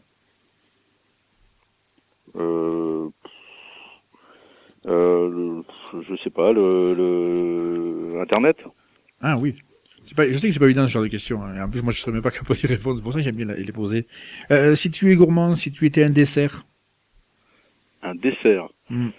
Euh, 2.34 3.08
euh, 4.86 5.28
le- 5.92 6.02
je 6.08 6.16
sais 6.22 6.30
pas, 6.30 6.52
le, 6.52 6.94
le 6.94 8.20
Internet. 8.20 8.56
ah 9.20 9.36
oui. 9.36 9.54
Pas, 10.16 10.26
je 10.28 10.36
sais 10.36 10.48
que 10.48 10.52
c'est 10.52 10.58
pas 10.58 10.64
évident 10.66 10.86
ce 10.86 10.92
genre 10.92 11.02
de 11.04 11.08
questions. 11.08 11.42
hein. 11.42 11.62
En 11.64 11.68
plus, 11.70 11.80
moi, 11.82 11.92
je 11.92 12.00
serais 12.00 12.10
même 12.12 12.22
pas 12.22 12.30
capable 12.30 12.54
d'y 12.58 12.66
répondre. 12.66 12.96
C'est 12.96 13.02
pour 13.02 13.12
ça 13.12 13.18
que 13.20 13.24
j'aime 13.24 13.36
bien 13.36 13.46
les 13.46 13.72
poser. 13.72 14.06
Euh, 14.50 14.74
si 14.74 14.90
tu 14.90 15.10
es 15.12 15.14
gourmand, 15.14 15.54
si 15.54 15.70
tu 15.72 15.86
étais 15.86 16.02
un 16.02 16.10
dessert, 16.10 16.66
Un 18.02 18.14
dessert. 18.16 18.68
Hmm. 18.90 19.10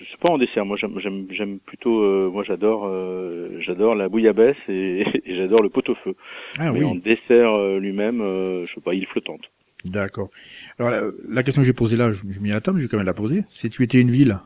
Je 0.00 0.04
suis 0.04 0.16
pas 0.18 0.28
en 0.30 0.38
dessert. 0.38 0.64
Moi, 0.66 0.76
j'aime, 0.76 0.98
j'aime, 1.00 1.26
j'aime 1.30 1.58
plutôt. 1.60 2.02
euh, 2.04 2.28
moi, 2.30 2.42
j'adore, 2.44 2.86
euh, 2.86 3.60
j'adore 3.60 3.94
la 3.94 4.08
bouillabaisse 4.08 4.56
et, 4.68 5.04
et 5.26 5.36
j'adore 5.36 5.62
le 5.62 5.68
pot-au-feu. 5.70 6.14
ah 6.58 6.72
Mais 6.72 6.80
oui, 6.80 6.84
en 6.84 6.94
dessert 6.96 7.52
euh, 7.52 7.78
lui-même, 7.78 8.20
euh, 8.20 8.66
je 8.66 8.74
sais 8.74 8.80
pas, 8.80 8.94
île 8.94 9.06
flottante. 9.06 9.42
d'accord. 9.84 10.30
Alors 10.78 10.90
la, 10.90 11.02
la 11.28 11.42
question 11.42 11.62
que 11.62 11.66
j'ai 11.66 11.72
posée 11.72 11.96
là, 11.96 12.10
je, 12.12 12.22
je 12.28 12.40
m'y 12.40 12.50
attends, 12.52 12.72
mais 12.72 12.80
je 12.80 12.84
vais 12.86 12.90
quand 12.90 12.96
même 12.96 13.06
la 13.06 13.14
poser. 13.14 13.44
Si 13.50 13.70
tu 13.70 13.82
étais 13.84 14.00
une 14.00 14.10
ville, 14.10 14.38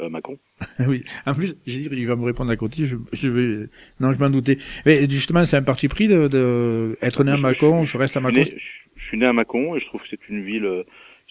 Euh, 0.00 0.08
Macon. 0.08 0.38
Ah 0.60 0.84
oui. 0.88 1.02
En 1.26 1.34
plus, 1.34 1.56
j'ai 1.66 1.80
dit, 1.80 1.88
il 1.92 2.06
va 2.06 2.14
me 2.16 2.24
répondre 2.24 2.50
à 2.52 2.56
côté. 2.56 2.86
Je, 2.86 2.96
je 3.12 3.28
vais, 3.28 3.68
non, 4.00 4.12
je 4.12 4.18
m'en 4.18 4.30
doutais. 4.30 4.58
Mais 4.86 5.08
justement, 5.10 5.44
c'est 5.44 5.56
un 5.56 5.62
parti 5.62 5.88
pris 5.88 6.06
de, 6.08 6.28
de 6.28 6.96
être 7.02 7.24
né 7.24 7.32
à 7.32 7.36
Je- 7.36 7.40
Mâcon, 7.42 7.84
je 7.84 7.98
reste 7.98 8.16
à 8.16 8.20
Je 8.20 8.26
né, 8.28 8.44
je- 8.44 8.50
je 8.96 9.04
suis 9.08 9.18
né 9.18 9.26
à 9.26 9.32
Mâcon 9.32 9.74
et 9.76 9.80
je 9.80 9.86
trouve 9.86 10.00
que 10.02 10.06
c'est 10.10 10.28
une 10.28 10.44
ville, 10.44 10.64
euh, 10.66 10.84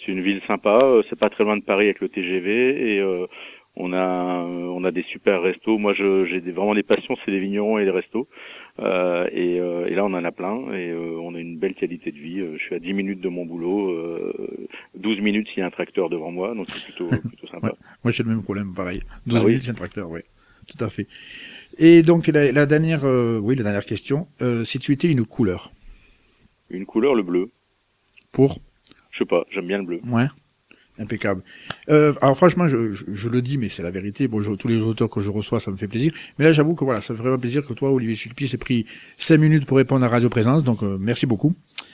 c'est 0.08 0.13
une 0.13 0.22
ville 0.24 0.41
sympa. 0.48 0.80
euh, 0.82 1.04
C'est 1.10 1.20
pas 1.20 1.30
très 1.30 1.43
loin 1.43 1.58
de 1.58 1.63
Paris 1.63 1.86
avec 1.86 2.00
le 2.00 2.08
TGV 2.10 2.93
et 2.96 3.00
euh, 3.02 3.28
on 3.76 3.93
a, 3.93 3.98
euh, 4.43 4.72
on 4.74 4.84
a 4.86 4.91
des 4.91 5.04
super 5.04 5.41
restos. 5.43 5.78
Moi, 5.78 5.93
je- 5.93 6.26
j'ai 6.26 6.41
des- 6.41 6.52
vraiment 6.52 6.74
des 6.74 6.82
passions, 6.82 7.15
c'est 7.24 7.30
les 7.32 7.39
vignerons 7.39 7.78
et 7.78 7.86
les 7.86 7.91
restos. 7.91 8.28
Euh, 8.80 9.28
et, 9.32 9.60
euh, 9.60 9.86
et 9.88 9.93
là, 9.96 10.04
on 10.06 10.13
en 10.13 10.24
a 10.24 10.32
plein 10.32 10.72
et 10.74 10.89
euh, 10.89 11.20
on 11.22 11.36
a 11.36 11.39
une 11.39 11.58
belle 11.58 11.74
qualité 11.76 12.12
de 12.12 12.17
vie. 12.17 12.39
Euh, 12.39 12.56
Je 12.58 12.63
suis 12.63 12.76
à 12.76 12.80
10 12.80 12.93
minutes 12.93 13.22
de 13.22 13.30
mon 13.30 13.46
boulot, 13.46 13.89
euh, 13.91 14.67
12 14.96 15.20
minutes 15.20 15.48
s'il 15.50 15.60
y 15.60 15.62
a 15.62 15.65
un 15.67 15.72
tracteur 15.72 16.10
devant 16.10 16.32
moi, 16.32 16.56
donc 16.56 16.65
c'est 16.74 16.84
plutôt, 16.84 17.10
plutôt 17.28 17.48
sympa. 17.48 17.74
Moi, 18.04 18.12
j'ai 18.12 18.24
le 18.24 18.30
même 18.30 18.43
problème, 18.43 18.74
pareil. 18.74 19.02
12 19.28 19.38
Ah 19.39 19.43
oui. 19.43 19.48
minutes, 19.52 19.63
c'est 19.65 19.72
un 19.72 19.76
tracteur, 19.76 20.10
oui. 20.10 20.22
Tout 20.76 20.84
à 20.84 20.89
fait. 20.89 21.08
Et 21.78 22.02
donc, 22.02 22.28
la, 22.28 22.52
la 22.52 22.65
dernière, 22.65 23.06
euh, 23.06 23.38
oui, 23.41 23.56
la 23.56 23.63
dernière 23.63 23.86
question. 23.86 24.28
Euh, 24.41 24.63
si 24.63 24.80
tu 24.80 24.91
étais 24.91 25.10
une 25.10 25.26
couleur, 25.26 25.72
Une 26.70 26.86
couleur, 26.86 27.13
le 27.15 27.24
bleu. 27.24 27.50
pour, 28.32 28.60
Je 29.17 29.23
sais 29.23 29.25
pas, 29.27 29.43
j'aime 29.51 29.65
bien 29.67 29.80
le 29.80 29.84
bleu. 29.86 29.99
ouais, 30.12 30.27
impeccable. 30.99 31.41
Euh, 31.89 32.13
alors, 32.21 32.36
franchement, 32.38 32.67
je, 32.67 32.91
je, 32.91 33.06
je 33.08 33.30
le 33.30 33.41
dis, 33.41 33.58
mais 33.58 33.69
c'est 33.69 33.84
la 33.84 33.91
vérité. 33.91 34.27
Bon, 34.27 34.39
je- 34.41 34.51
tous 34.53 34.67
les 34.67 34.82
auteurs 34.82 35.10
que 35.10 35.19
je 35.21 35.30
reçois, 35.32 35.60
ça 35.60 35.69
me 35.71 35.75
fait 35.77 35.88
plaisir. 35.88 36.12
Mais 36.38 36.45
là, 36.45 36.51
j'avoue 36.51 36.73
que 36.75 36.84
voilà, 36.84 37.01
ça 37.01 37.13
fait 37.15 37.21
vraiment 37.21 37.38
plaisir 37.38 37.63
que 37.65 37.73
toi, 37.73 37.91
Olivier 37.91 38.15
Sulpice, 38.15 38.53
ait 38.53 38.58
pris 38.58 38.86
5 39.17 39.38
minutes 39.38 39.65
pour 39.65 39.77
répondre 39.77 40.03
à 40.06 40.08
Radio 40.08 40.30
Présence. 40.30 40.63
Donc, 40.63 40.82
euh, 40.84 40.97
merci 40.99 41.25
beaucoup. 41.27 41.53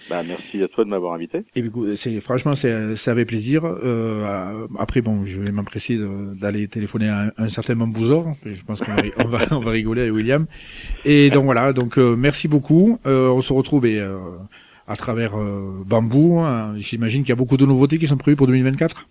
Bah, 0.10 0.22
merci 0.26 0.62
à 0.62 0.68
toi 0.68 0.84
de 0.84 0.90
m'avoir 0.90 1.14
invité. 1.14 1.44
Et 1.56 1.64
c'est 1.96 2.20
franchement, 2.20 2.56
c'est 2.56 2.96
ça 2.98 3.12
avait 3.12 3.24
plaisir. 3.26 3.64
Euh, 3.66 4.68
après, 4.78 5.02
bon, 5.02 5.26
je 5.26 5.40
vais 5.40 5.52
m'empresser 5.52 5.98
d'aller 6.36 6.68
téléphoner 6.68 7.08
à 7.10 7.20
un, 7.24 7.32
un 7.38 7.50
certain 7.50 7.76
Mambouzor. 7.76 8.34
Je 8.46 8.62
pense 8.64 8.82
qu'on 8.82 8.94
va, 8.94 9.02
on 9.18 9.24
va, 9.30 9.40
on 9.52 9.60
va 9.60 9.72
rigoler 9.72 10.02
avec 10.02 10.14
William. 10.14 10.46
Et 11.06 11.30
donc 11.30 11.46
voilà, 11.46 11.72
donc 11.74 11.98
euh, 11.98 12.16
merci 12.18 12.48
beaucoup. 12.50 13.00
Euh, 13.06 13.30
on 13.30 13.40
se 13.42 13.54
retrouve 13.54 13.86
et, 13.86 14.00
euh, 14.00 14.18
à 14.88 14.96
travers 14.96 15.36
euh, 15.38 15.82
Bambou. 15.86 16.40
hein. 16.40 16.74
J'imagine 16.78 17.22
qu'il 17.22 17.30
y 17.30 17.34
a 17.34 17.36
beaucoup 17.36 17.58
de 17.58 17.66
nouveautés 17.66 17.98
qui 17.98 18.08
sont 18.08 18.18
prévues 18.18 18.36
pour 18.38 18.48
2024. 18.48 19.08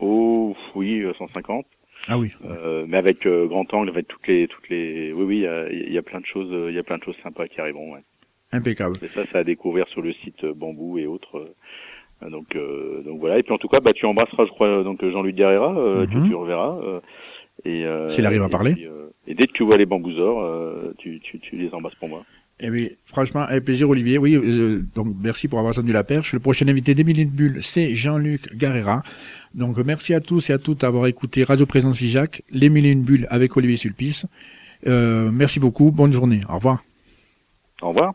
Oh, 0.00 0.54
oui, 0.74 1.00
euh, 1.02 1.12
150. 1.18 1.66
Ah 2.08 2.18
oui. 2.18 2.32
Euh, 2.44 2.84
mais 2.88 2.96
avec 2.96 3.26
euh, 3.26 3.46
grand 3.46 3.72
angle, 3.74 3.90
avec 3.90 4.08
toutes 4.08 4.26
les, 4.26 4.48
toutes 4.48 4.68
les, 4.68 5.12
oui, 5.12 5.24
oui, 5.24 5.36
il 5.38 5.42
y 5.42 5.46
a, 5.46 5.70
il 5.70 5.92
y 5.92 5.98
a 5.98 6.02
plein 6.02 6.20
de 6.20 6.26
choses, 6.26 6.50
euh, 6.52 6.70
il 6.70 6.74
y 6.74 6.78
a 6.78 6.82
plein 6.82 6.98
de 6.98 7.04
choses 7.04 7.16
sympas 7.22 7.46
qui 7.46 7.60
arriveront. 7.60 7.92
Ouais. 7.94 8.00
Impeccable. 8.52 8.96
Et 9.02 9.08
ça, 9.14 9.22
ça 9.32 9.38
à 9.38 9.44
découvrir 9.44 9.86
sur 9.88 10.02
le 10.02 10.12
site 10.12 10.42
euh, 10.44 10.52
Bambou 10.54 10.98
et 10.98 11.06
autres. 11.06 11.38
euh, 12.22 12.30
donc, 12.30 12.54
euh, 12.56 13.02
donc 13.02 13.20
voilà. 13.20 13.38
Et 13.38 13.42
puis 13.42 13.52
en 13.52 13.58
tout 13.58 13.68
cas, 13.68 13.80
bah, 13.80 13.92
tu 13.92 14.04
embrasseras, 14.06 14.44
je 14.46 14.50
crois, 14.50 14.82
donc 14.82 15.04
Jean-Luc 15.04 15.36
Guerrera, 15.36 15.76
euh, 15.78 16.06
Mhm. 16.06 16.22
que 16.24 16.28
tu 16.28 16.34
reverras. 16.34 16.78
euh, 16.82 17.00
et 17.64 17.84
euh, 17.84 18.08
S'il 18.08 18.26
arrive 18.26 18.42
à 18.42 18.46
et 18.46 18.50
parler. 18.50 18.72
puis, 18.72 18.86
euh, 18.86 19.08
et 19.28 19.34
dès 19.34 19.46
que 19.46 19.52
tu 19.52 19.62
vois 19.62 19.76
les 19.76 19.86
bambouzors, 19.86 20.40
euh, 20.42 20.94
tu, 20.98 21.20
tu, 21.20 21.38
tu 21.38 21.56
les 21.56 21.72
embrasses 21.72 21.94
pour 21.96 22.08
moi. 22.08 22.24
Eh 22.60 22.70
oui, 22.70 22.96
franchement, 23.06 23.40
avec 23.40 23.64
plaisir, 23.64 23.90
Olivier. 23.90 24.18
Oui, 24.18 24.34
euh, 24.36 24.84
donc 24.94 25.14
merci 25.20 25.48
pour 25.48 25.58
avoir 25.58 25.74
tendu 25.74 25.92
la 25.92 26.04
perche. 26.04 26.32
Le 26.32 26.38
prochain 26.38 26.68
invité 26.68 26.94
d'Emilie 26.94 27.24
Bulle, 27.24 27.58
c'est 27.60 27.94
Jean-Luc 27.94 28.54
Garrera. 28.56 29.02
Donc 29.54 29.76
merci 29.78 30.14
à 30.14 30.20
tous 30.20 30.48
et 30.50 30.52
à 30.52 30.58
toutes 30.58 30.80
d'avoir 30.80 31.06
écouté 31.06 31.44
Radio 31.44 31.66
Présence 31.66 31.98
Figeac, 31.98 32.42
les 32.50 32.68
Mille 32.68 32.86
et 32.86 32.92
une 32.92 33.02
bulles 33.02 33.26
avec 33.30 33.56
Olivier 33.56 33.76
Sulpice. 33.76 34.26
Euh, 34.86 35.30
merci 35.32 35.60
beaucoup, 35.60 35.90
bonne 35.90 36.12
journée, 36.12 36.40
au 36.48 36.54
revoir. 36.54 36.82
Au 37.82 37.88
revoir. 37.88 38.14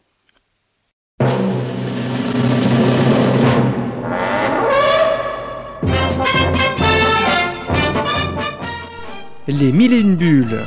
Les 9.50 9.72
mille 9.72 9.94
et 9.94 10.00
une 10.00 10.18
bulles. 10.18 10.60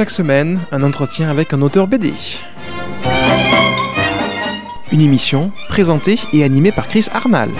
Chaque 0.00 0.08
semaine, 0.08 0.58
un 0.72 0.82
entretien 0.82 1.28
avec 1.28 1.52
un 1.52 1.60
auteur 1.60 1.86
BD. 1.86 2.14
Une 4.92 5.00
émission 5.02 5.52
présentée 5.68 6.18
et 6.32 6.42
animée 6.42 6.72
par 6.72 6.88
Chris 6.88 7.08
Arnal. 7.12 7.50